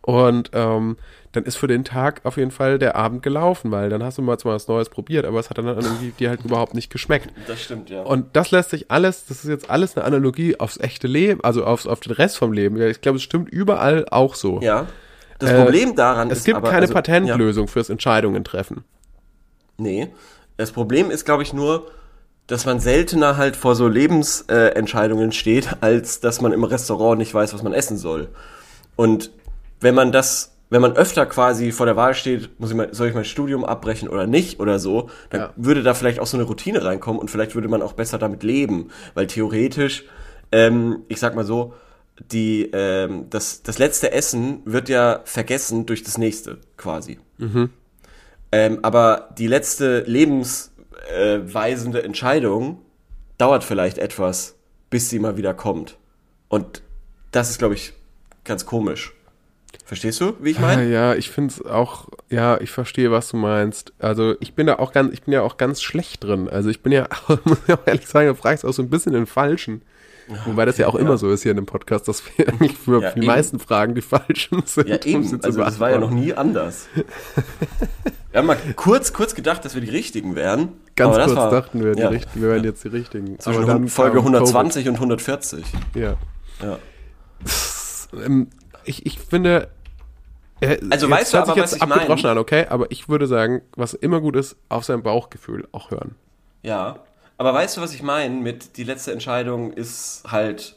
[0.01, 0.97] Und ähm,
[1.33, 4.21] dann ist für den Tag auf jeden Fall der Abend gelaufen, weil dann hast du
[4.21, 7.29] mal zwar was Neues probiert, aber es hat dann irgendwie dir halt überhaupt nicht geschmeckt.
[7.47, 8.01] Das stimmt, ja.
[8.03, 11.65] Und das lässt sich alles, das ist jetzt alles eine Analogie aufs echte Leben, also
[11.65, 12.77] aufs, auf den Rest vom Leben.
[12.77, 14.59] Ja, ich glaube, es stimmt überall auch so.
[14.61, 14.87] ja.
[15.39, 18.83] Das Äh, Problem daran Es ist gibt aber, keine also, Ja, Patentlösung fürs Entscheidungen treffen.
[19.77, 20.07] nee.
[20.59, 21.91] Das Problem ist, glaube ich, nur,
[22.47, 27.31] dass man seltener halt vor so Lebensentscheidungen äh, steht, als dass man im Restaurant nicht
[27.31, 28.29] weiß, was man essen soll.
[28.95, 29.29] Und
[29.79, 33.07] wenn man das, wenn man öfter quasi vor der Wahl steht, muss ich mal, soll
[33.07, 35.53] ich mein Studium abbrechen oder nicht oder so, dann Ja.
[35.55, 38.43] würde da vielleicht auch so eine Routine reinkommen und vielleicht würde man auch besser damit
[38.43, 40.03] leben, weil theoretisch,
[40.51, 41.73] ähm, ich sag mal so,
[42.31, 47.19] die, ähm, das, das letzte Essen wird ja vergessen durch das nächste quasi.
[48.51, 52.81] Ähm, aber die letzte lebensweisende äh, Entscheidung
[53.37, 54.55] dauert vielleicht etwas,
[54.89, 55.97] bis sie mal wieder kommt.
[56.49, 56.81] Und
[57.31, 57.93] das ist, glaube ich,
[58.43, 59.13] ganz komisch.
[59.85, 60.89] Verstehst du, wie ich Ah, meine?
[60.89, 63.93] ja, ich finde es auch, ja, ich verstehe, was du meinst.
[63.99, 66.49] Also ich bin da auch ganz, ich bin ja auch ganz schlecht drin.
[66.49, 67.07] Also ich bin ja,
[67.45, 69.81] muss ich auch ehrlich sagen, du fragst auch so ein bisschen den Falschen.
[70.45, 73.01] Wobei das ja auch immer so ist hier in dem Podcast, dass wir eigentlich für
[73.01, 73.27] Ja, die eben.
[73.27, 74.89] meisten Fragen die falschen sind.
[74.89, 75.23] Ja, um eben.
[75.23, 76.87] zu Also das war ja noch nie anders.
[78.31, 80.73] Wir haben mal kurz, kurz gedacht, dass wir die Richtigen wären.
[80.97, 83.39] Ganz kurz war, dachten wir, die ja, Richt- wir wären jetzt die Richtigen.
[83.39, 85.63] Zwischen Folge kam 120 und 140.
[85.63, 85.77] Covid.
[85.95, 86.17] Ja.
[86.61, 86.77] Ja.
[88.25, 88.47] Ähm,
[88.87, 89.69] ich, ich finde.
[90.59, 92.31] Äh, Also weißt du hört sich aber, jetzt was ich abgedroschen mein?
[92.31, 92.65] an, okay?
[92.69, 96.15] Aber ich würde sagen, was immer gut ist, auf sein Bauchgefühl auch hören.
[96.63, 96.99] Ja,
[97.37, 100.75] aber weißt du, was ich meine mit die letzte Entscheidung ist halt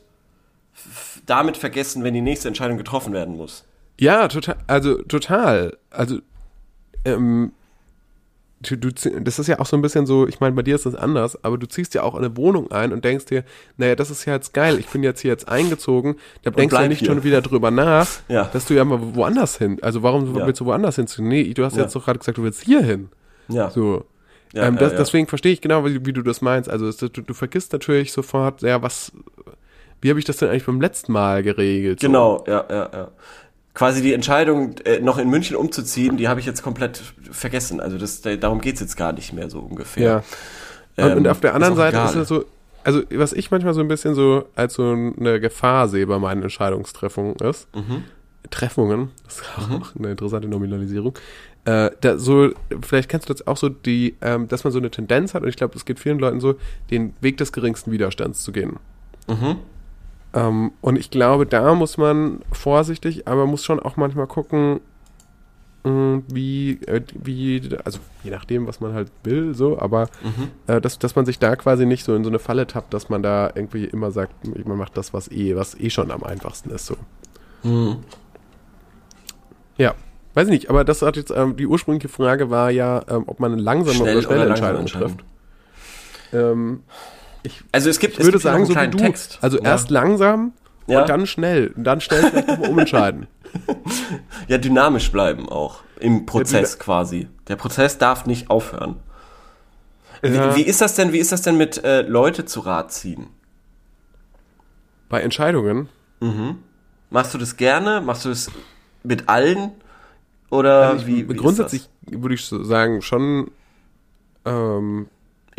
[1.26, 3.64] damit vergessen, wenn die nächste Entscheidung getroffen werden muss.
[3.98, 4.56] Ja, total.
[4.66, 5.76] Also total.
[5.90, 6.18] Also
[7.04, 7.52] ähm,
[8.62, 8.90] du, du,
[9.20, 11.42] das ist ja auch so ein bisschen so, ich meine, bei dir ist das anders,
[11.44, 13.44] aber du ziehst ja auch in eine Wohnung ein und denkst dir,
[13.76, 16.80] naja, das ist ja jetzt geil, ich bin jetzt hier jetzt eingezogen, da denkst du
[16.82, 17.08] ja nicht hier.
[17.08, 18.44] schon wieder drüber nach, Ja.
[18.52, 20.46] dass du ja mal woanders hin, also warum Ja.
[20.46, 21.28] willst du woanders hinziehen?
[21.28, 21.82] Nee, du hast Ja.
[21.84, 23.08] jetzt doch gerade gesagt, du willst hier hin.
[23.48, 23.70] Ja.
[23.70, 24.04] So.
[24.52, 24.94] Ja, ähm, das.
[24.96, 26.68] Deswegen verstehe ich genau, wie, wie du das meinst.
[26.68, 29.12] Also du, du vergisst natürlich sofort, ja, was,
[30.00, 32.00] wie habe ich das denn eigentlich beim letzten Mal geregelt?
[32.00, 32.06] So.
[32.08, 33.08] Genau, ja, ja, ja.
[33.72, 37.00] Quasi die Entscheidung, äh, noch in München umzuziehen, die habe ich jetzt komplett
[37.30, 37.80] vergessen.
[37.80, 40.24] Also das, da- darum geht's jetzt gar nicht mehr so ungefähr.
[40.96, 41.04] Ja.
[41.06, 42.08] Und, und Ähm, auf der anderen auch Seite egal.
[42.10, 42.44] ist es so,
[42.82, 46.42] also was ich manchmal so ein bisschen so als so eine Gefahr sehe bei meinen
[46.42, 48.04] Entscheidungstreffungen ist, Mhm.
[48.50, 51.14] Treffungen, das ist auch eine interessante Nominalisierung,
[51.66, 52.50] äh, da so,
[52.82, 55.48] vielleicht kennst du das auch so, die, ähm, dass man so eine Tendenz hat, und
[55.48, 56.54] ich glaube, es geht vielen Leuten so,
[56.90, 58.78] den Weg des geringsten Widerstands zu gehen.
[60.32, 64.80] Ähm, und ich glaube, da muss man vorsichtig, aber muss schon auch manchmal gucken,
[65.84, 70.08] mh, wie, äh, wie, also je nachdem, was man halt will, so, aber
[70.68, 73.08] äh, dass, dass man sich da quasi nicht so in so eine Falle tappt, dass
[73.08, 74.32] man da irgendwie immer sagt,
[74.66, 76.96] man macht das, was eh, was eh schon am einfachsten ist, so.
[79.78, 79.94] Ja,
[80.34, 83.40] weiß ich nicht, aber das hat jetzt, ähm, die ursprüngliche Frage war ja, ähm, ob
[83.40, 84.86] man eine langsame Schnell oder schnelle oder Entscheidung.
[84.86, 85.24] trifft.
[86.32, 86.82] Ähm,
[87.72, 88.98] Also es gibt, ich würde es sagen, so wie einen du.
[88.98, 89.38] kleinen Text.
[89.40, 89.64] Also Ja.
[89.64, 90.52] erst langsam
[90.86, 91.00] Ja.
[91.02, 91.68] und dann schnell.
[91.76, 93.26] Und dann schnell vielleicht nochmal umentscheiden.
[94.48, 95.80] Ja, dynamisch bleiben auch.
[95.98, 97.28] Im Prozess dyna- quasi.
[97.48, 98.96] Der Prozess darf nicht aufhören.
[100.22, 100.54] Ja.
[100.54, 103.26] Wie, wie ist das denn, wie ist das denn mit äh, Leute zu Rat ziehen?
[105.08, 105.88] Bei Entscheidungen.
[107.10, 108.00] Machst du das gerne?
[108.00, 108.50] Machst du das
[109.02, 109.72] mit allen?
[110.50, 113.50] Oder Also ich, wie, wie grundsätzlich würde ich sagen, schon.
[114.44, 115.08] Ähm,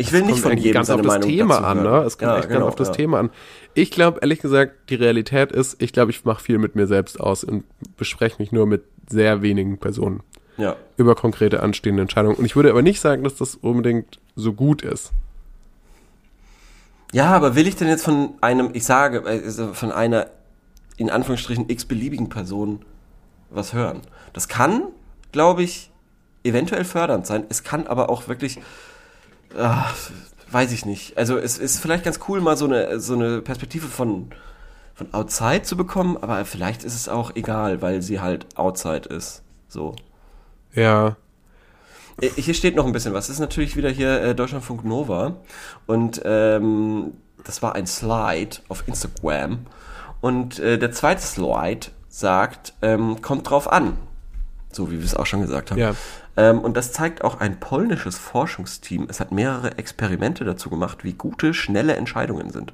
[0.02, 1.98] Ich will nicht von jedem ganz auf das Meinung Thema an, ne?
[2.02, 2.94] Es kommt Ja, echt genau, ganz auf das ja.
[2.94, 3.30] Thema an.
[3.74, 7.18] Ich glaube, ehrlich gesagt, die Realität ist, ich glaube, ich mache viel mit mir selbst
[7.20, 7.64] aus und
[7.96, 10.22] bespreche mich nur mit sehr wenigen Personen
[10.56, 10.76] Ja.
[10.96, 12.36] über konkrete anstehende Entscheidungen.
[12.36, 15.12] Und ich würde aber nicht sagen, dass das unbedingt so gut ist.
[17.12, 20.28] Ja, aber will ich denn jetzt von einem, ich sage, also von einer
[20.96, 22.84] in Anführungsstrichen x-beliebigen Person
[23.50, 24.00] was hören?
[24.32, 24.84] Das kann,
[25.30, 25.90] glaube ich,
[26.42, 27.44] eventuell fördernd sein.
[27.50, 28.60] Es kann aber auch wirklich,
[29.56, 29.86] ah,
[30.50, 31.16] weiß ich nicht.
[31.16, 34.30] Also es ist vielleicht ganz cool, mal so eine, so eine Perspektive von,
[34.94, 39.42] von Outside zu bekommen, aber vielleicht ist es auch egal, weil sie halt Outside ist.
[39.68, 39.96] So.
[40.74, 41.16] Ja.
[42.20, 43.26] Äh, Hier steht noch ein bisschen was.
[43.26, 45.36] Das ist natürlich wieder hier äh, Deutschlandfunk Nova.
[45.86, 49.66] Und ähm, das war ein Slide auf Instagram.
[50.20, 53.96] Und äh, der zweite Slide sagt, ähm, kommt drauf an.
[54.70, 55.78] So wie wir es auch schon gesagt haben.
[55.78, 55.94] Ja.
[56.36, 59.06] Ähm, und das zeigt auch ein polnisches Forschungsteam.
[59.08, 62.72] Es hat mehrere Experimente dazu gemacht, wie gute, schnelle Entscheidungen sind.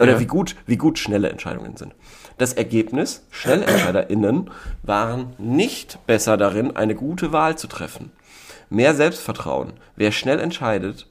[0.00, 0.20] Oder Ja.
[0.20, 1.94] wie gut, wie gut schnelle Entscheidungen sind.
[2.38, 4.50] Das Ergebnis, SchnellentscheiderInnen
[4.82, 8.10] waren nicht besser darin, eine gute Wahl zu treffen.
[8.70, 9.74] Mehr Selbstvertrauen.
[9.96, 11.06] Wer schnell entscheidet,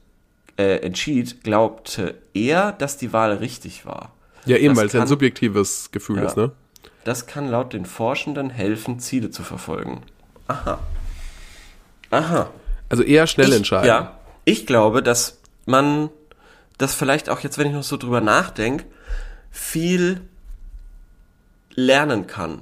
[0.57, 4.13] äh, entschied, glaubte eher, dass die Wahl richtig war.
[4.45, 6.25] Ja, eben, weil es ein subjektives Gefühl Ja.
[6.25, 6.51] ist, ne?
[7.03, 10.01] Das kann laut den Forschenden helfen, Ziele zu verfolgen.
[10.47, 10.79] Aha.
[12.11, 12.49] Aha.
[12.89, 13.87] Also eher schnell Ich- entscheiden.
[13.87, 16.09] Ja, ich glaube, dass man
[16.77, 18.85] das vielleicht auch jetzt, wenn ich noch so drüber nachdenke,
[19.49, 20.21] viel
[21.73, 22.61] lernen kann.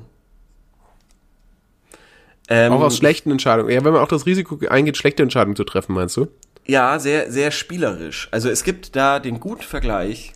[2.47, 3.69] Ähm, Auch aus schlechten Entscheidungen.
[3.71, 6.27] Ja, wenn man auch das Risiko eingeht, schlechte Entscheidungen zu treffen, meinst du?
[6.65, 8.27] Ja, sehr, sehr spielerisch.
[8.31, 10.33] Also es gibt da den guten Vergleich,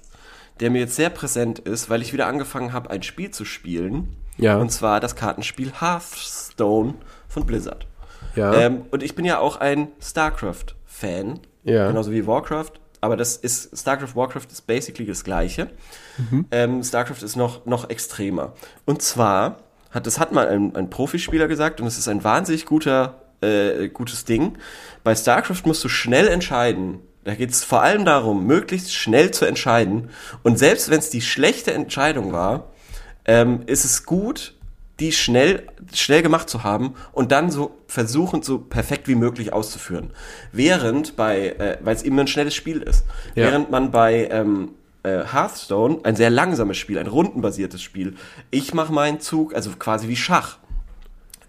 [0.60, 4.16] der mir jetzt sehr präsent ist, weil ich wieder angefangen habe, ein Spiel zu spielen.
[4.38, 4.58] Ja.
[4.58, 6.96] Und zwar das Kartenspiel Hearthstone
[7.28, 7.88] von Blizzard.
[8.36, 8.54] Ja.
[8.54, 11.40] Ähm, und ich bin ja auch ein StarCraft-Fan.
[11.64, 11.88] Ja.
[11.88, 12.74] Genauso wie Warcraft.
[13.02, 15.70] Aber das ist, StarCraft, Warcraft ist basically das Gleiche.
[16.18, 16.46] Mhm.
[16.52, 18.54] Ähm, StarCraft ist noch, noch extremer.
[18.86, 19.58] Und zwar
[19.92, 23.90] hat, das hat mal ein, ein Profispieler gesagt und es ist ein wahnsinnig guter, äh,
[23.90, 24.58] gutes Ding.
[25.04, 27.00] Bei StarCraft musst du schnell entscheiden.
[27.26, 30.10] Da geht es vor allem darum, möglichst schnell zu entscheiden.
[30.42, 32.72] Und selbst wenn es die schlechte Entscheidung war,
[33.26, 34.56] ähm, ist es gut,
[35.04, 40.12] die schnell, schnell gemacht zu haben und dann so versuchen, so perfekt wie möglich auszuführen.
[40.54, 43.48] Während bei, äh, weil es eben ein schnelles Spiel ist, Ja.
[43.48, 44.70] während man bei ähm,
[45.04, 48.16] äh, Hearthstone ein sehr langsames Spiel, ein rundenbasiertes Spiel,
[48.50, 50.58] ich mache meinen Zug, also quasi wie Schach.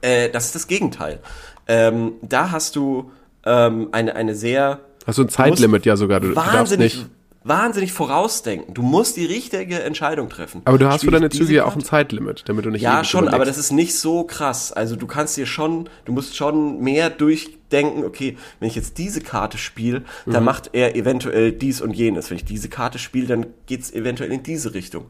[0.01, 1.21] Äh, das ist das Gegenteil.
[1.69, 3.13] Ähm, da hast du
[3.47, 7.11] ähm, eine, eine sehr Hast du ein Zeitlimit ja sogar, du, du darfst wahnsinnig, nicht.
[7.45, 8.73] Wahnsinnig vorausdenken.
[8.75, 10.63] Du musst die richtige Entscheidung treffen.
[10.65, 13.05] Aber du hast Spiel für deine Züge ja auch ein Zeitlimit, damit du nicht Ja,
[13.05, 13.59] schon, aber überlegst.
[13.59, 14.73] das ist nicht so krass.
[14.73, 19.21] Also du kannst dir schon, du musst schon mehr durchdenken, okay, wenn ich jetzt diese
[19.21, 20.45] Karte spiele, dann Mhm.
[20.47, 22.31] macht er eventuell dies und jenes.
[22.31, 25.07] Wenn ich diese Karte spiele, dann geht's eventuell in diese Richtung.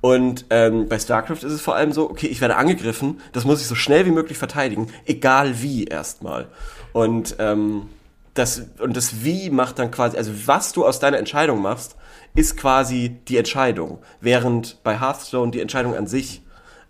[0.00, 3.60] Und ähm, bei StarCraft ist es vor allem so, okay, ich werde angegriffen, das muss
[3.60, 6.48] ich so schnell wie möglich verteidigen, egal wie erstmal.
[6.92, 7.82] Und ähm,
[8.38, 11.96] das, und das Wie macht dann quasi, also was du aus deiner Entscheidung machst,
[12.34, 13.98] ist quasi die Entscheidung.
[14.20, 16.42] Während bei Hearthstone die Entscheidung an sich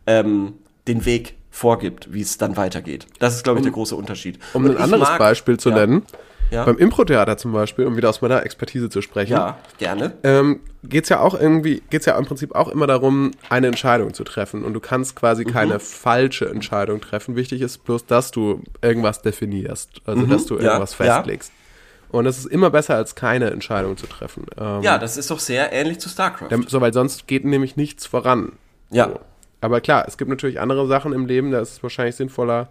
[0.07, 0.55] ähm,
[0.89, 3.07] den Weg vorgibt, wie es dann weitergeht.
[3.19, 4.39] Das ist, glaube ich, der große Unterschied.
[4.53, 6.03] Um Und ein anderes mag- Beispiel zu ja, nennen,
[6.51, 6.65] Ja.
[6.65, 10.13] beim Impro-Theater zum Beispiel, um wieder aus meiner Expertise zu sprechen, Ja, gerne.
[10.23, 14.23] ähm, geht's ja auch irgendwie, geht's ja im Prinzip auch immer darum, eine Entscheidung zu
[14.25, 14.65] treffen.
[14.65, 15.51] Und du kannst quasi Mhm.
[15.53, 17.35] keine falsche Entscheidung treffen.
[17.35, 20.03] Wichtig ist bloß, dass du irgendwas definierst.
[20.07, 20.61] Also, dass du Mhm.
[20.61, 21.17] irgendwas ja.
[21.17, 21.53] festlegst.
[22.11, 24.47] Und das ist immer besser, als keine Entscheidung zu treffen.
[24.57, 26.51] Ähm, Ja, das ist doch sehr ähnlich zu StarCraft.
[26.51, 28.53] dem- so, weil sonst geht nämlich nichts voran.
[28.91, 29.09] ja.
[29.09, 29.21] So.
[29.63, 32.69] Aber klar, es gibt natürlich andere Sachen im Leben, da ist es wahrscheinlich sinnvoller.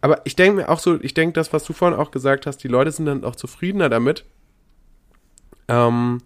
[0.00, 2.58] Aber ich denke mir auch so, ich denke, das, was du vorhin auch gesagt hast,
[2.58, 4.24] die Leute sind dann auch zufriedener damit.
[5.68, 6.22] Ähm,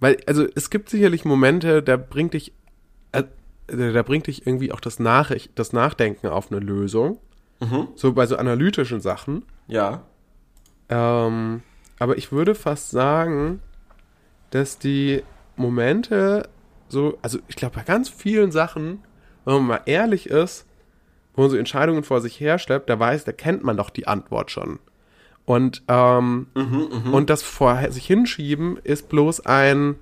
[0.00, 2.52] weil, also es gibt sicherlich Momente, da bringt dich,
[3.12, 3.24] äh,
[3.66, 7.18] da bringt dich irgendwie auch das, Nachricht, das Nachdenken auf eine Lösung.
[7.96, 9.44] So bei so analytischen Sachen.
[9.66, 10.04] Ja.
[10.88, 11.62] Ähm,
[11.98, 13.60] aber ich würde fast sagen,
[14.50, 15.22] dass die
[15.56, 16.48] Momente
[16.88, 19.02] so, also ich glaube bei ganz vielen Sachen,
[19.44, 20.67] wenn man mal ehrlich ist,
[21.38, 24.50] wo man so Entscheidungen vor sich herschleppt, da weiß, da kennt man doch die Antwort
[24.50, 24.80] schon.
[25.44, 26.48] Und, ähm,
[27.12, 29.94] und das vor sich hinschieben ist bloß ein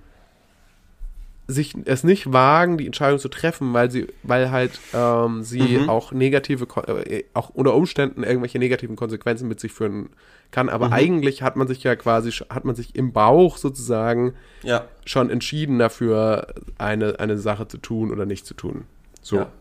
[1.47, 6.11] sich es nicht wagen, die Entscheidung zu treffen, weil sie, weil halt ähm, sie auch
[6.11, 10.09] negative, äh, auch unter Umständen irgendwelche negativen Konsequenzen mit sich führen
[10.51, 10.69] kann.
[10.71, 14.33] Aber eigentlich hat man sich ja quasi, hat man sich im Bauch sozusagen
[14.63, 14.87] Ja.
[15.05, 18.85] schon entschieden dafür, eine, eine Sache zu tun oder nicht zu tun.
[19.23, 19.37] So.
[19.37, 19.53] Ja.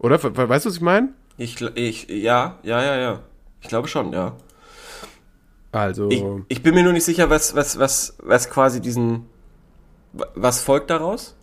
[0.00, 0.22] Oder?
[0.22, 1.10] We- we- Weißt du, was ich meine?
[1.36, 3.20] Ich, ich, ja, ja, ja, ja.
[3.62, 4.34] Ich glaube schon, ja.
[5.72, 6.08] Also.
[6.10, 9.26] Ich, ich bin mir nur nicht sicher, was, was, was, was quasi diesen,
[10.12, 11.36] wa- was folgt daraus?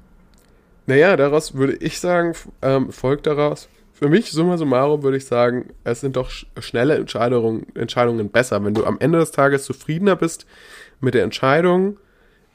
[0.86, 3.70] Naja, daraus würde ich sagen, ähm, folgt daraus.
[3.94, 8.64] Für mich, summa summarum, würde ich sagen, es sind doch sch schnelle Entscheidungen, Entscheidungen besser.
[8.64, 10.46] Wenn du am Ende des Tages zufriedener bist
[11.00, 11.98] mit der Entscheidung,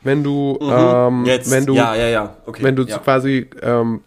[0.03, 1.27] wenn du, ähm, Mhm.
[1.27, 2.63] Jetzt, wenn du, ja, ja, ja, okay.
[2.63, 2.99] wenn du ja.
[2.99, 4.03] quasi ähm,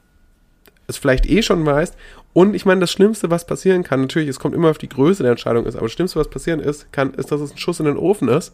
[0.87, 1.95] es vielleicht eh schon weißt.
[2.33, 5.23] Und ich meine, das Schlimmste, was passieren kann, natürlich, es kommt immer auf die Größe
[5.23, 7.79] der Entscheidung ist, aber das Schlimmste, was passieren ist, kann, ist, dass es ein Schuss
[7.79, 8.53] in den Ofen ist.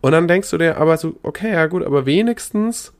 [0.00, 2.92] Und dann denkst du dir aber so, okay, ja gut, aber wenigstens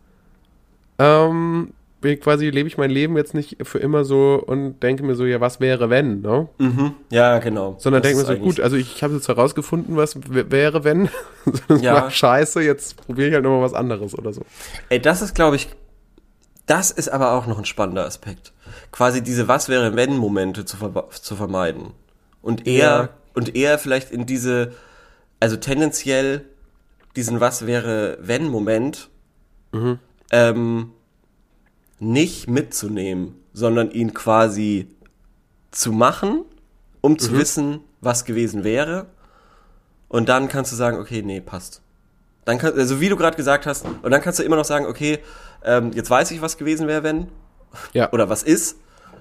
[0.98, 5.14] ähm, ich quasi lebe ich mein Leben jetzt nicht für immer so und denke mir
[5.14, 6.48] so, ja, was wäre, wenn, ne?
[6.58, 6.92] Mhm.
[7.10, 7.76] Ja, genau.
[7.78, 11.08] Sondern denke mir so, gut, also ich habe jetzt herausgefunden, was wäre, wenn.
[11.68, 12.10] das Ja.
[12.10, 14.42] scheiße, jetzt probiere ich halt nochmal was anderes oder so.
[14.88, 15.68] Ey, das ist, glaube ich,
[16.70, 18.52] das ist aber auch noch ein spannender Aspekt.
[18.92, 21.92] Quasi diese Was wäre wenn Momente zu, verba- zu vermeiden.
[22.42, 23.08] Und eher, Ja.
[23.34, 24.72] und eher vielleicht in diese,
[25.40, 26.44] also tendenziell
[27.16, 29.08] diesen Was wäre wenn Moment,
[30.30, 30.92] ähm,
[31.98, 34.88] nicht mitzunehmen, sondern ihn quasi
[35.70, 36.44] zu machen,
[37.00, 39.06] um zu wissen, was gewesen wäre.
[40.08, 41.82] Und dann kannst du sagen, okay, nee, passt.
[42.50, 44.84] Dann kann, also wie du gerade gesagt hast, und dann kannst du immer noch sagen,
[44.86, 45.20] okay,
[45.64, 47.28] ähm, jetzt weiß ich, was gewesen wäre, wenn,
[47.92, 48.10] Ja.
[48.10, 48.76] oder was ist,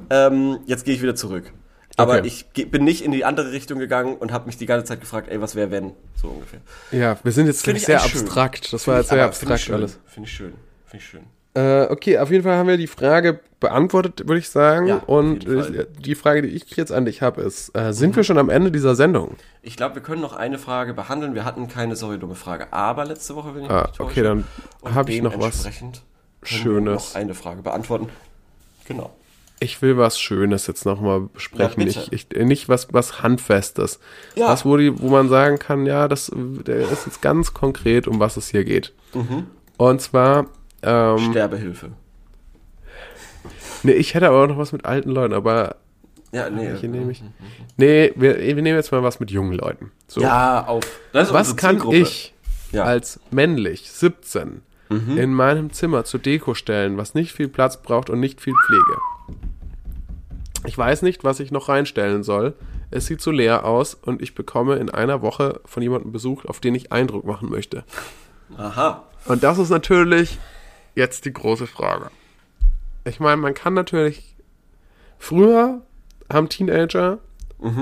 [0.09, 1.53] ähm, jetzt gehe ich wieder zurück.
[1.95, 2.27] Aber Okay.
[2.55, 5.27] ich bin nicht in die andere Richtung gegangen und habe mich die ganze Zeit gefragt,
[5.29, 6.61] ey, was wäre, wenn, so ungefähr.
[6.91, 8.73] Ja, wir sind jetzt sehr abstrakt.
[8.73, 9.99] Das Find war jetzt sehr abstrakt alles.
[10.07, 10.53] Finde ich schön,
[10.87, 11.23] finde ich schön.
[11.55, 14.87] Äh, okay, auf jeden Fall haben wir die Frage beantwortet, würde ich sagen.
[14.87, 15.45] Ja, Und
[16.05, 18.71] die Frage, die ich jetzt an dich habe, ist, äh, sind wir schon am Ende
[18.71, 19.35] dieser Sendung?
[19.61, 21.35] Ich glaube, wir können noch eine Frage behandeln.
[21.35, 24.03] Wir hatten keine sorry dumme Frage, aber letzte Woche, wenn ich Ah, täusche.
[24.03, 24.43] okay, dann
[24.85, 25.67] habe ich noch was.
[26.43, 27.09] Schönes.
[27.13, 28.07] Noch eine Frage beantworten.
[28.85, 29.13] Genau.
[29.59, 31.81] Ich will was Schönes jetzt nochmal besprechen.
[31.83, 33.99] Ja, ich, ich, nicht was, was Handfestes.
[34.35, 34.47] Ja.
[34.47, 38.21] Was, wo, die, wo man sagen kann, ja, das der ist jetzt ganz konkret, um
[38.21, 38.93] was es hier geht.
[39.13, 39.47] Mhm.
[39.75, 40.45] Und zwar,
[40.83, 41.91] ähm, Sterbehilfe.
[43.83, 45.75] nee, ich hätte aber auch noch was mit alten Leuten, aber
[46.31, 46.67] Ja, nee.
[46.69, 47.23] welche nehme ich?
[47.77, 49.91] Nee, wir, wir nehmen jetzt mal was mit jungen Leuten.
[50.07, 50.21] So.
[50.21, 50.83] Ja, auf.
[51.13, 52.33] Was kann ich
[52.71, 52.83] Ja.
[52.83, 52.89] Mhm.
[52.89, 54.61] als männlich 17
[55.17, 58.97] in meinem Zimmer zur Deko stellen, was nicht viel Platz braucht und nicht viel Pflege?
[60.65, 62.55] Ich weiß nicht, was ich noch reinstellen soll.
[62.89, 66.59] Es sieht so leer aus und ich bekomme in einer Woche von jemandem Besuch, auf
[66.59, 67.83] den ich Eindruck machen möchte.
[68.57, 69.03] Aha.
[69.25, 70.39] Und das ist natürlich
[70.99, 72.11] jetzt die große Frage.
[73.05, 74.35] Ich meine, man kann natürlich.
[75.17, 75.81] Früher
[76.31, 77.17] haben Teenager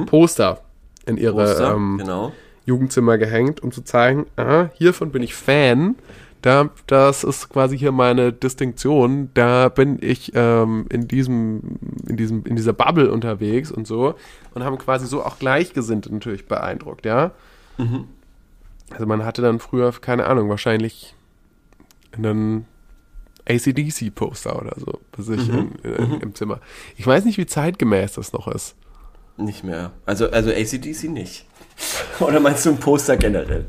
[0.07, 0.61] Poster
[1.05, 2.32] in ihre Poster, ähm, genau.
[2.65, 5.95] Jugendzimmer gehängt, um zu zeigen, aha, hiervon bin ich Fan.
[6.41, 9.30] Da, das ist quasi hier meine Distinktion.
[9.34, 14.15] Da bin ich ähm, in diesem, in diesem, in dieser Bubble unterwegs und so
[14.53, 17.32] und haben quasi so auch Gleichgesinnte natürlich beeindruckt, ja.
[18.91, 21.15] Also man hatte dann früher, keine Ahnung, wahrscheinlich
[22.13, 22.65] einen
[23.50, 26.60] ACDC-Poster oder so bei sich in, in, im Zimmer.
[26.98, 28.76] Ich weiß nicht, wie zeitgemäß das noch ist.
[29.38, 29.91] Nicht mehr.
[30.06, 31.45] Also, also ACDC nicht.
[32.20, 33.66] Oder meinst du ein Poster generell?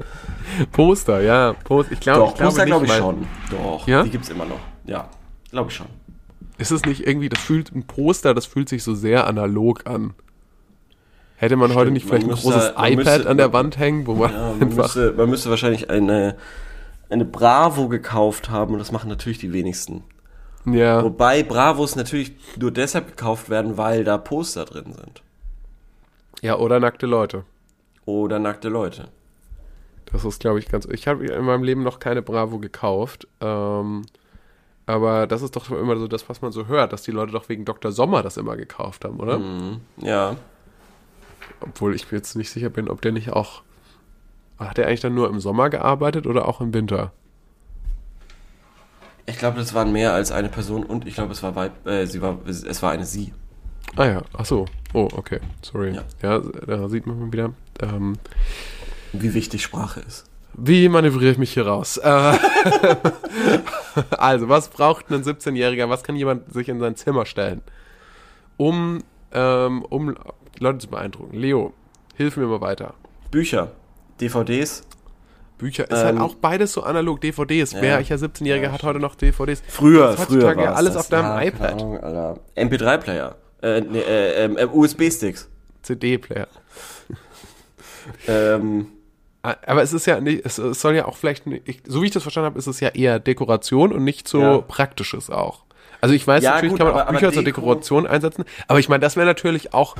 [0.72, 1.52] Poster, ja.
[1.52, 3.26] Post, ich glaube, Doch, ich glaube Poster glaube ich weil- schon.
[3.50, 4.02] Doch, Ja?
[4.02, 4.60] die gibt's immer noch.
[4.86, 5.10] Ja,
[5.50, 5.86] glaube ich schon.
[6.56, 10.14] Ist es nicht irgendwie, das fühlt ein Poster, das fühlt sich so sehr analog an.
[11.36, 14.06] Hätte man heute Stimmt, nicht vielleicht ein großes man iPad müsste- an der Wand hängen,
[14.06, 14.84] wo man, Ja, man, einfach.
[14.84, 16.36] müsste, man müsste wahrscheinlich eine,
[17.10, 20.04] eine Bravo gekauft haben und das machen natürlich die wenigsten.
[20.66, 25.22] ja, Wobei Bravos natürlich nur deshalb gekauft werden, weil da Poster drin sind.
[26.42, 27.44] ja, oder nackte Leute.
[28.04, 29.08] Oder nackte Leute.
[30.06, 30.86] Das ist, glaube ich, ganz.
[30.86, 33.28] Ich habe in meinem Leben noch keine Bravo gekauft.
[33.40, 34.06] Ähm,
[34.86, 37.50] Aber das ist doch immer so das, was man so hört, dass die Leute doch
[37.50, 37.92] wegen Dr.
[37.92, 39.38] Sommer das immer gekauft haben, oder?
[39.98, 40.36] Ja.
[41.60, 43.62] Obwohl ich mir jetzt nicht sicher bin, ob der nicht auch.
[44.58, 47.12] Hat der eigentlich dann nur im Sommer gearbeitet oder auch im Winter?
[49.26, 52.06] Ich glaube, das waren mehr als eine Person und ich glaube, es war Weib, äh,
[52.06, 53.32] sie war, es war eine Sie.
[53.96, 54.66] Ah ja, ach so.
[54.94, 55.40] Oh, okay.
[55.62, 55.94] Sorry.
[55.94, 56.02] Ja.
[56.22, 57.52] Ja, da sieht man mal wieder.
[57.80, 58.18] Ähm,
[59.12, 60.24] Wie wichtig Sprache ist.
[60.54, 61.98] Wie manövriere ich mich hier raus?
[61.98, 62.08] Äh,
[64.18, 65.88] also, was braucht ein 17-Jähriger?
[65.88, 67.62] Was kann jemand sich in sein Zimmer stellen,
[68.56, 70.16] um, ähm, um
[70.58, 71.36] Leute zu beeindrucken?
[71.36, 71.74] Leo,
[72.16, 72.94] hilf mir mal weiter.
[73.30, 73.72] Bücher,
[74.20, 74.82] DVDs,
[75.58, 77.20] Bücher ist Ähm, halt auch beides so analog.
[77.20, 77.72] DVDs.
[77.72, 77.82] ja.
[77.82, 79.62] Welcher 17-Jährige Ja, hat heute noch DVDs?
[79.68, 81.02] Früher, früher ja war's alles das.
[81.04, 81.72] auf deinem Ja, iPad.
[81.72, 82.38] Ahnung, Alter.
[82.56, 83.34] MP3-Player.
[83.62, 85.48] Äh, nee, äh, ähm, äh, USB-Sticks.
[85.82, 86.46] CD-Player.
[88.26, 88.86] Ähm,
[89.42, 92.12] Aber es ist ja nicht, es, soll ja auch vielleicht, nicht- ich, so wie ich
[92.12, 94.58] das verstanden habe, ist es ja eher Dekoration und nicht so Ja.
[94.58, 95.64] Praktisches auch.
[96.00, 98.06] Also ich weiß, Ja, natürlich gut, kann man auch aber- aber Bücher zur Deko- Dekoration
[98.06, 99.96] einsetzen, aber ich meine, das wäre natürlich auch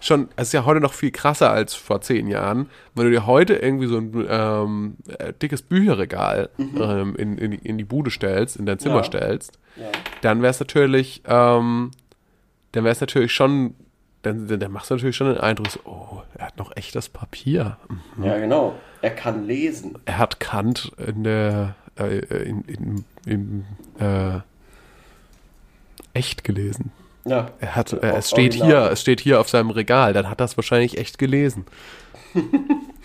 [0.00, 3.26] schon, es ist ja heute noch viel krasser als vor zehn Jahren, wenn du dir
[3.26, 8.10] heute irgendwie so ein ähm, äh, dickes Bücherregal ähm, in, in, die- in die Bude
[8.10, 9.00] stellst, in dein Zimmer Mhm.
[9.00, 9.04] Ja.
[9.04, 9.58] stellst,
[10.22, 11.90] dann wäre es natürlich, ähm,
[12.72, 13.74] dann wäre es natürlich schon,
[14.22, 17.08] dann, dann, dann machst du natürlich schon den Eindruck, so, oh, er hat noch echtes
[17.08, 17.76] Papier.
[18.22, 18.74] ja, genau.
[19.00, 19.94] Er kann lesen.
[20.06, 22.18] er hat Kant in der äh,
[22.48, 23.64] in, in, in
[24.00, 24.40] äh,
[26.14, 26.90] echt gelesen.
[27.24, 27.50] Ja.
[27.60, 28.66] Er hat, äh, es steht original.
[28.84, 30.12] hier, es steht hier auf seinem Regal.
[30.12, 31.64] Dann hat er es wahrscheinlich echt gelesen.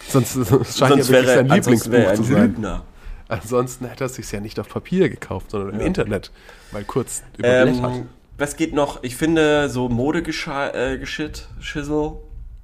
[0.09, 2.41] sonst es scheint Sonst ja wirklich sein Lieblingsbuch zu ein sein.
[2.53, 2.84] Lügner.
[3.30, 5.86] Ansonsten hätte er es sich ja nicht auf Papier gekauft, sondern im Ja.
[5.88, 6.32] Internet
[6.72, 7.84] mal kurz überblättert.
[7.95, 9.01] Ähm, was geht noch?
[9.03, 12.14] Ich finde so Modegeschit, äh, Schissel,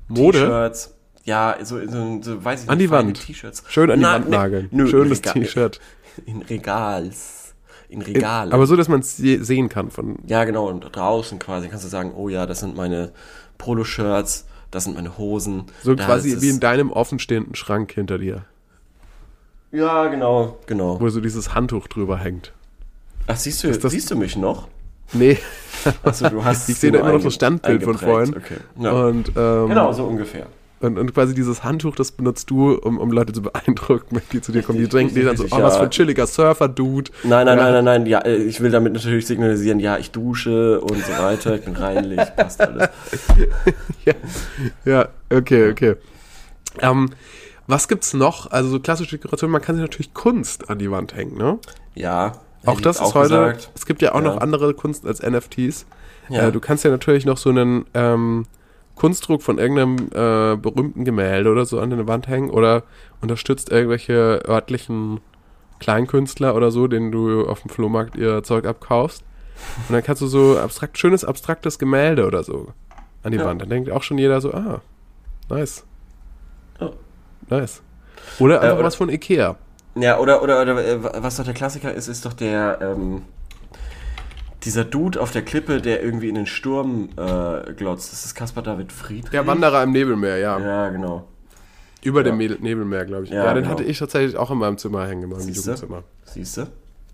[0.08, 0.40] Mode?
[0.40, 0.96] T-Shirts.
[1.24, 2.72] Ja, so, so, so weiß ich nicht.
[2.72, 3.26] An die Wand.
[3.26, 3.64] T-Shirts.
[3.68, 4.68] Schön an die Na, Wand ne, nageln.
[4.72, 5.80] nö, Schönes T-Shirt.
[6.26, 7.39] In Regals.
[7.90, 8.54] In Regalen.
[8.54, 10.18] Aber so, dass man es sehen kann von.
[10.28, 10.68] Ja, genau.
[10.70, 13.12] Und draußen quasi kannst du sagen, oh ja, das sind meine
[13.58, 15.64] Poloshirts, das sind meine Hosen.
[15.84, 18.46] So quasi wie in deinem offenstehenden Schrank hinter dir,
[19.72, 21.00] Ja, genau, genau.
[21.00, 22.54] wo so dieses Handtuch drüber hängt.
[23.28, 24.68] Ach, siehst du, das- siehst du mich noch?
[25.14, 25.38] Nee,
[26.04, 28.38] Achso, du hast ich sehe da immer noch das einge- Standbild von vorhin.
[28.38, 28.58] Okay.
[28.80, 28.92] Ja.
[28.92, 30.46] Und, ähm, genau, so ungefähr.
[30.82, 34.42] Und, und quasi dieses Handtuch, das benutzt du, um, um Leute zu beeindrucken, wenn die
[34.42, 34.80] zu dir kommen.
[34.80, 37.12] Die denken die dann so, oh, was für ein chilliger Surfer-Dude.
[37.24, 38.06] Nein, nein, nein, nein, nein.
[38.06, 41.56] Ja, äh, ich will damit natürlich signalisieren, ja, ich dusche und so weiter.
[41.56, 42.90] Ich bin reinlich, passt alles.
[44.06, 44.14] Ja,
[44.86, 45.96] ja okay, okay.
[46.80, 47.10] Ähm,
[47.68, 48.50] was gibt's noch?
[48.52, 51.60] Also so klassische Dekoration, man kann sich natürlich Kunst an die Wand hängen, ne?
[51.94, 52.34] Ja.
[52.66, 53.72] Auch das ist heute, gesagt.
[53.76, 54.22] es gibt ja auch Ja.
[54.22, 55.86] noch andere Kunst als NFTs.
[56.30, 56.48] Ja.
[56.48, 58.46] Äh, du kannst ja natürlich noch so einen ähm,
[59.00, 62.84] Kunstdruck von irgendeinem äh, berühmten Gemälde oder so an deine Wand hängen oder
[63.22, 65.22] unterstützt irgendwelche örtlichen
[65.80, 69.24] Kleinkünstler oder so, denen du auf dem Flohmarkt ihr Zeug abkaufst.
[69.88, 72.68] Und dann kannst du so abstrakt, schönes, abstraktes Gemälde oder so
[73.24, 73.46] an die Ja.
[73.46, 73.62] Wand.
[73.62, 74.82] Dann denkt auch schon jeder so, ah,
[75.50, 75.86] nice.
[76.80, 76.92] Ja.
[77.50, 77.82] Nice.
[78.40, 79.56] Oder einfach oder- was von Ikea.
[79.96, 83.24] Ja, oder, oder, oder äh, was doch der Klassiker ist, ist doch der, ähm,
[84.64, 88.12] dieser Dude auf der Klippe, der irgendwie in den Sturm äh, glotzt.
[88.12, 89.32] Das ist Caspar David Friedrich.
[89.32, 90.60] Der Wanderer im Nebelmeer, ja.
[90.60, 91.28] Ja, genau.
[92.04, 92.24] Über Ja.
[92.26, 93.30] dem Nebel- Nebelmeer, glaube ich.
[93.32, 93.72] Ja, Ja, den genau.
[93.76, 95.72] hatte ich tatsächlich auch in meinem Zimmer hängen, in meinem Siehste?
[95.72, 96.04] Jugendzimmer.
[96.26, 96.68] Siehste?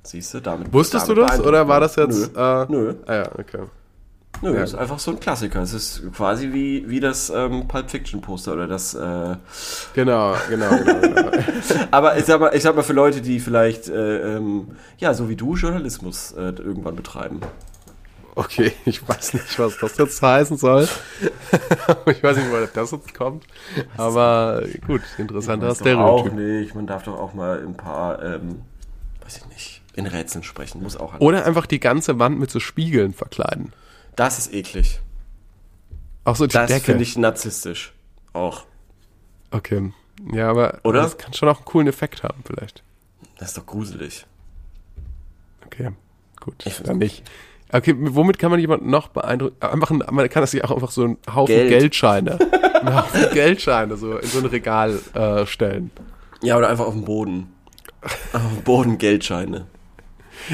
[0.03, 0.71] Siehste, damit.
[0.71, 2.35] Wusstest du damit das oder war das jetzt?
[2.35, 2.67] man.
[2.67, 2.77] Äh, Nö.
[2.83, 2.95] Nö.
[3.07, 3.59] Ah ja, okay.
[4.41, 4.59] Nö, Ja.
[4.61, 5.61] das ist einfach so ein Klassiker.
[5.61, 8.93] Es ist quasi wie, wie das ähm, Pulp Fiction Poster oder das.
[8.93, 9.35] Äh,
[9.93, 10.99] Genau, genau, genau.
[10.99, 11.31] genau.
[11.91, 15.29] aber ich sag, mal, ich sag mal für Leute, die vielleicht, äh, ähm, ja, so
[15.29, 17.39] wie du Journalismus äh, irgendwann betreiben.
[18.35, 20.87] Okay, ich weiß nicht, was das jetzt heißen soll.
[22.07, 23.45] ich weiß nicht, woher das jetzt kommt.
[23.95, 26.33] Aber gut, interessanter doch Auch Stereotyp.
[26.33, 26.75] nicht.
[26.75, 28.61] Man darf doch auch mal ein paar, ähm,
[29.23, 30.83] weiß ich nicht, in Rätseln sprechen.
[30.83, 31.17] Muss auch.
[31.21, 33.71] Oder einfach die ganze Wand mit so Spiegeln verkleiden.
[34.15, 34.99] Das ist eklig.
[36.23, 36.85] Auch so die Das Decke.
[36.85, 37.93] finde ich narzisstisch.
[38.33, 38.63] Auch.
[39.51, 39.91] Okay.
[40.33, 41.01] Ja, aber Oder?
[41.03, 42.83] das kann schon auch einen coolen Effekt haben, vielleicht.
[43.37, 44.25] Das ist doch gruselig.
[45.65, 45.91] Okay,
[46.39, 46.63] gut.
[46.65, 47.23] Ich dann nicht.
[47.71, 49.55] Okay, womit kann man jemanden noch beeindrucken?
[49.61, 51.69] Einfach ein, man kann das ja auch einfach so einen Haufen Geld.
[51.69, 52.39] Geldscheine,
[52.81, 55.91] einen Haufen Geldscheine so in so ein Regal äh, stellen.
[56.41, 57.51] Ja, oder einfach auf dem Boden.
[58.33, 59.65] Auf dem Boden Geldscheine.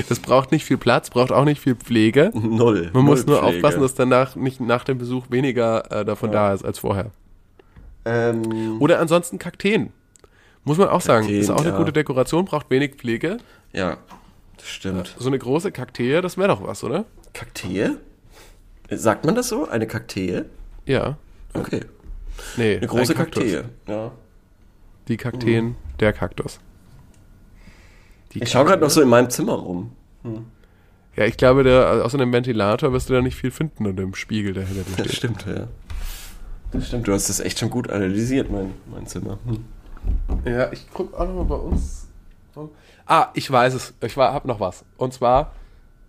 [0.10, 2.32] Das braucht nicht viel Platz, braucht auch nicht viel Pflege.
[2.34, 2.90] Null.
[2.94, 3.58] Man muss Null nur Pflege.
[3.58, 7.12] aufpassen, dass danach nicht nach dem Besuch weniger äh, davon da ist als vorher.
[8.06, 9.92] Ähm, Oder ansonsten Kakteen.
[10.64, 11.78] Muss man auch sagen, Kakteen, ist auch eine ja.
[11.78, 13.38] gute Dekoration, braucht wenig Pflege.
[13.74, 13.98] ja,
[14.58, 15.16] das stimmt.
[15.18, 17.06] So eine große Kaktee, das wäre doch was, oder?
[17.34, 17.90] Kaktee?
[18.92, 19.68] Sagt man das so?
[19.68, 20.44] Eine Kaktee?
[20.86, 21.18] Ja.
[21.54, 21.82] Okay.
[22.58, 23.44] Nee, Eine große ein Kaktus.
[23.44, 23.64] Kaktee.
[23.88, 24.12] Ja.
[25.08, 26.60] Die Kakteen, der Kaktus.
[28.34, 29.92] Die Ich schaue gerade noch so in meinem Zimmer rum.
[31.16, 34.16] Ja, ich glaube, der, außer dem Ventilator wirst du da nicht viel finden unter dem
[34.16, 35.16] Spiegel, der hinter dir Das steht.
[35.18, 35.68] stimmt, ja.
[36.72, 39.38] Das stimmt, du hast das echt schon gut analysiert, mein, mein Zimmer.
[39.46, 39.66] Hm.
[40.46, 42.08] Ja, ich guck auch nochmal bei uns.
[43.06, 43.94] Ah, ich weiß es.
[44.02, 44.86] Ich war, hab noch was.
[44.98, 45.52] Und zwar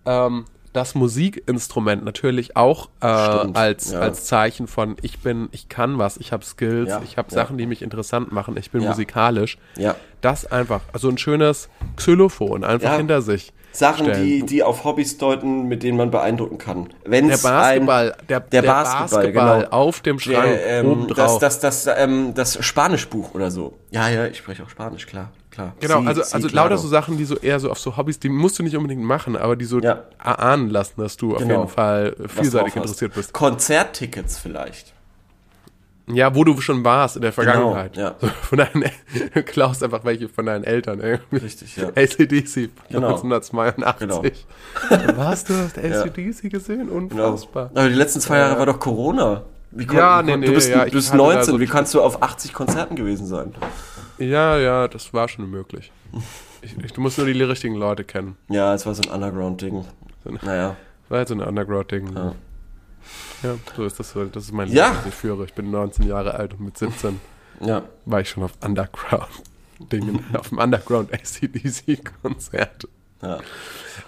[0.05, 3.99] ähm, das Musikinstrument natürlich auch äh, als, ja.
[3.99, 7.35] als Zeichen von ich bin, ich kann was, ich habe Skills, Ja, ich habe ja.
[7.35, 9.57] Sachen, die mich interessant machen, ich bin musikalisch.
[9.77, 9.95] Ja.
[10.21, 13.53] Das einfach, also ein schönes Xylophon einfach hinter sich.
[13.73, 14.23] Sachen, stellen.
[14.23, 16.89] die, die auf Hobbys deuten, mit denen man beeindrucken kann.
[17.05, 19.71] Wenn Der Basketball, der, der der Basketball, Basketball genau.
[19.71, 21.39] auf dem Schrank der, ähm, oben das, drauf.
[21.39, 23.73] das, das, ähm, das Spanischbuch oder so.
[23.89, 25.73] Ja, ja, ich spreche auch Spanisch, klar, klar.
[25.79, 28.19] Genau, Sí, also, sí, also lauter so Sachen, die so eher so auf so Hobbys,
[28.19, 30.03] die musst du nicht unbedingt machen, aber die so Ja.
[30.23, 31.59] erahnen lassen, dass du auf Genau.
[31.61, 33.31] jeden Fall Was vielseitig interessiert bist.
[33.33, 34.93] Konzerttickets vielleicht.
[36.07, 37.95] Ja, wo du schon warst in der Vergangenheit.
[37.95, 38.15] ja.
[38.19, 38.83] So, von deinen,
[39.33, 40.99] du klaust einfach welche von deinen Eltern.
[40.99, 41.37] Irgendwie.
[41.37, 41.87] Richtig, ja.
[41.95, 43.07] ACDC Genau.
[43.07, 44.45] 1982.
[44.89, 45.17] Genau.
[45.17, 46.89] Was, du hast ACDC gesehen?
[46.89, 47.27] Genau.
[47.29, 47.69] Unfassbar.
[47.73, 49.43] Aber die letzten zwei Jahre war doch Corona.
[49.71, 51.65] Wie kon- Ja, nee, nee, du bist, ja, du bist hatte da 19, so- wie
[51.67, 53.55] kannst du auf 80 Konzerten gewesen sein?
[54.17, 55.91] Ja, ja, das war schon möglich.
[56.61, 58.37] Ich, ich, du musst nur die richtigen Leute kennen.
[58.49, 59.85] Ja, es war so ein Underground-Ding.
[60.43, 60.75] Naja.
[61.09, 62.15] War halt so ein Underground-Ding.
[62.15, 62.35] Ja.
[63.43, 63.55] Ja.
[63.75, 64.23] so ist das so.
[64.25, 64.85] Das ist mein Ja.
[64.89, 65.43] Leben, das ich führe.
[65.45, 67.19] Ich bin 19 Jahre alt und mit 17
[67.59, 67.83] Ja.
[68.05, 72.87] war ich schon auf Underground-Dingen, auf dem Underground-ACDC-Konzert.
[73.21, 73.39] ja.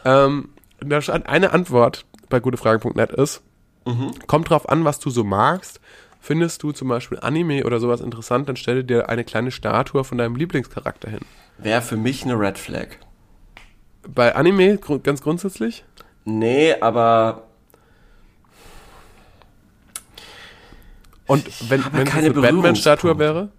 [0.06, 0.50] Ähm,
[0.80, 3.42] da stand eine Antwort bei gutefragen.net ist,
[4.28, 5.80] kommt drauf an, was du so magst.
[6.26, 10.18] Findest du zum Beispiel Anime oder sowas interessant, dann stelle dir eine kleine Statue von
[10.18, 11.20] deinem Lieblingscharakter hin.
[11.60, 12.88] Wäre für mich eine Red Flag.
[14.08, 15.86] Bei Anime gru- ganz grundsätzlich?
[16.24, 17.44] Nee, aber
[21.28, 23.50] Und wenn, wenn es keine eine Batman-Statue wäre?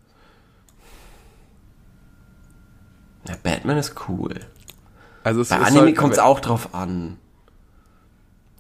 [3.29, 4.41] ja, Batman ist cool.
[5.23, 7.19] Also es Bei ist Anime halt- kommt es auch drauf an.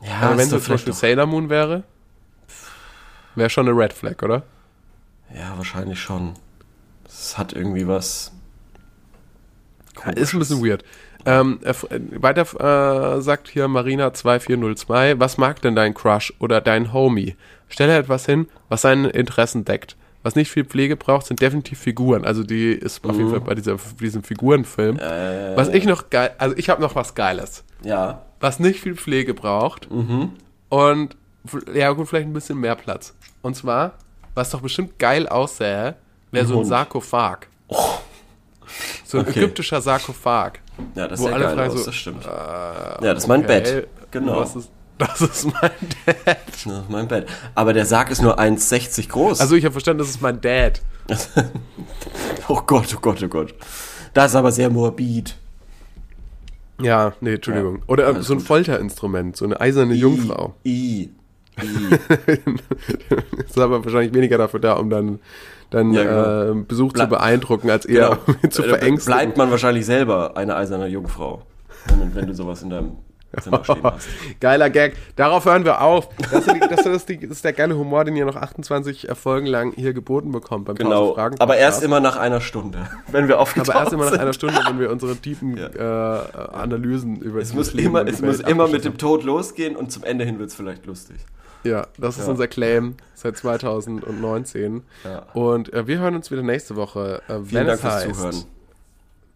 [0.00, 1.82] Ja, Aber wenn es zum Beispiel Sailor Moon wäre,
[3.36, 4.42] wäre schon eine Red Flag, oder?
[5.34, 6.34] Ja, wahrscheinlich schon.
[7.06, 8.32] Es hat irgendwie was.
[10.14, 10.84] Ist ein bisschen weird.
[11.24, 16.92] Ähm, f- äh, weiter äh, sagt hier Marina2402, was mag denn dein Crush oder dein
[16.92, 17.34] Homie?
[17.68, 19.96] Stelle etwas hin, was seine Interessen deckt.
[20.22, 22.24] Was nicht viel Pflege braucht, sind definitiv Figuren.
[22.24, 23.18] Also die ist auf Mhm.
[23.18, 24.98] jeden Fall bei dieser, diesem Figurenfilm.
[24.98, 28.22] Äh, was ich noch geil, also ich habe noch was Geiles, Ja.
[28.38, 30.32] was nicht viel Pflege braucht Mhm.
[30.68, 31.16] und
[31.74, 33.14] ja gut, vielleicht ein bisschen mehr Platz.
[33.46, 33.92] Und zwar,
[34.34, 35.94] was doch bestimmt geil aussähe,
[36.32, 36.64] wäre so ein.
[36.64, 37.46] Sarkophag.
[39.04, 39.38] So ein Okay.
[39.38, 40.58] ägyptischer Sarkophag.
[40.96, 42.24] Ja, das sieht alle geil aus, so, das stimmt.
[42.24, 43.88] Äh, ja, das ist mein okay, Bett.
[44.10, 44.40] Genau.
[44.40, 45.70] Das ist, das ist mein
[46.06, 46.38] Dad.
[46.48, 47.28] Das ist mein Bett.
[47.54, 49.40] Aber der Sarg ist nur 1,60 groß.
[49.40, 50.82] Also ich habe verstanden, das ist mein Dad.
[52.48, 53.54] oh Gott, oh Gott, oh Gott.
[54.12, 55.36] Das ist aber sehr morbid.
[56.80, 57.84] Ja, nee, Entschuldigung.
[57.86, 58.46] Oder äh, alles so ein gut.
[58.48, 60.56] Folterinstrument, so eine eiserne Jungfrau.
[60.66, 61.10] I.
[61.56, 61.66] Das
[63.48, 65.20] ist aber wahrscheinlich weniger dafür da, um dann,
[65.70, 66.60] dann Ja, genau.
[66.60, 69.18] äh, Besuch Ble- zu beeindrucken, als eher um ihn zu Äh, verängstigen.
[69.18, 71.42] Bleibt man wahrscheinlich selber eine eiserne Jungfrau,
[71.98, 72.92] wenn, wenn du sowas in deinem
[73.40, 74.08] Zimmer stehen hast.
[74.40, 74.96] Geiler Gag.
[75.16, 76.08] Darauf hören wir auf.
[76.30, 79.08] Das ist, die, das, ist die, das ist der geile Humor, den ihr noch 28
[79.14, 81.14] Folgen lang hier geboten bekommt beim Genau.
[81.14, 84.32] Fragen Aber erst immer nach einer Stunde, wenn wir aufgetaucht aber erst immer nach einer
[84.32, 85.66] Stunde, wenn wir unsere tiefen Ja.
[86.24, 90.04] äh, Analysen über Es muss immer, es muss immer mit dem Tod losgehen und zum
[90.04, 91.16] Ende hin wird es vielleicht lustig.
[91.66, 92.30] Ja, das ist Ja.
[92.30, 94.82] unser Claim seit 2019.
[95.04, 95.26] Ja.
[95.34, 98.14] Und äh, wir hören uns wieder nächste Woche, äh, wenn Vielen Dank es fürs heißt,
[98.14, 98.44] Zuhören.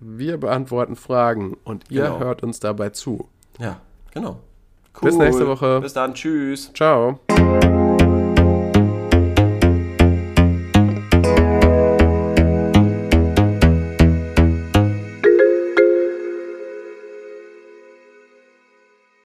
[0.00, 2.18] wir beantworten Fragen und ihr Genau.
[2.20, 3.28] hört uns dabei zu.
[3.58, 3.80] Ja,
[4.12, 4.38] genau.
[5.02, 5.80] Bis nächste Woche.
[5.80, 6.14] Bis dann.
[6.14, 6.70] Tschüss.
[6.74, 7.20] Ciao.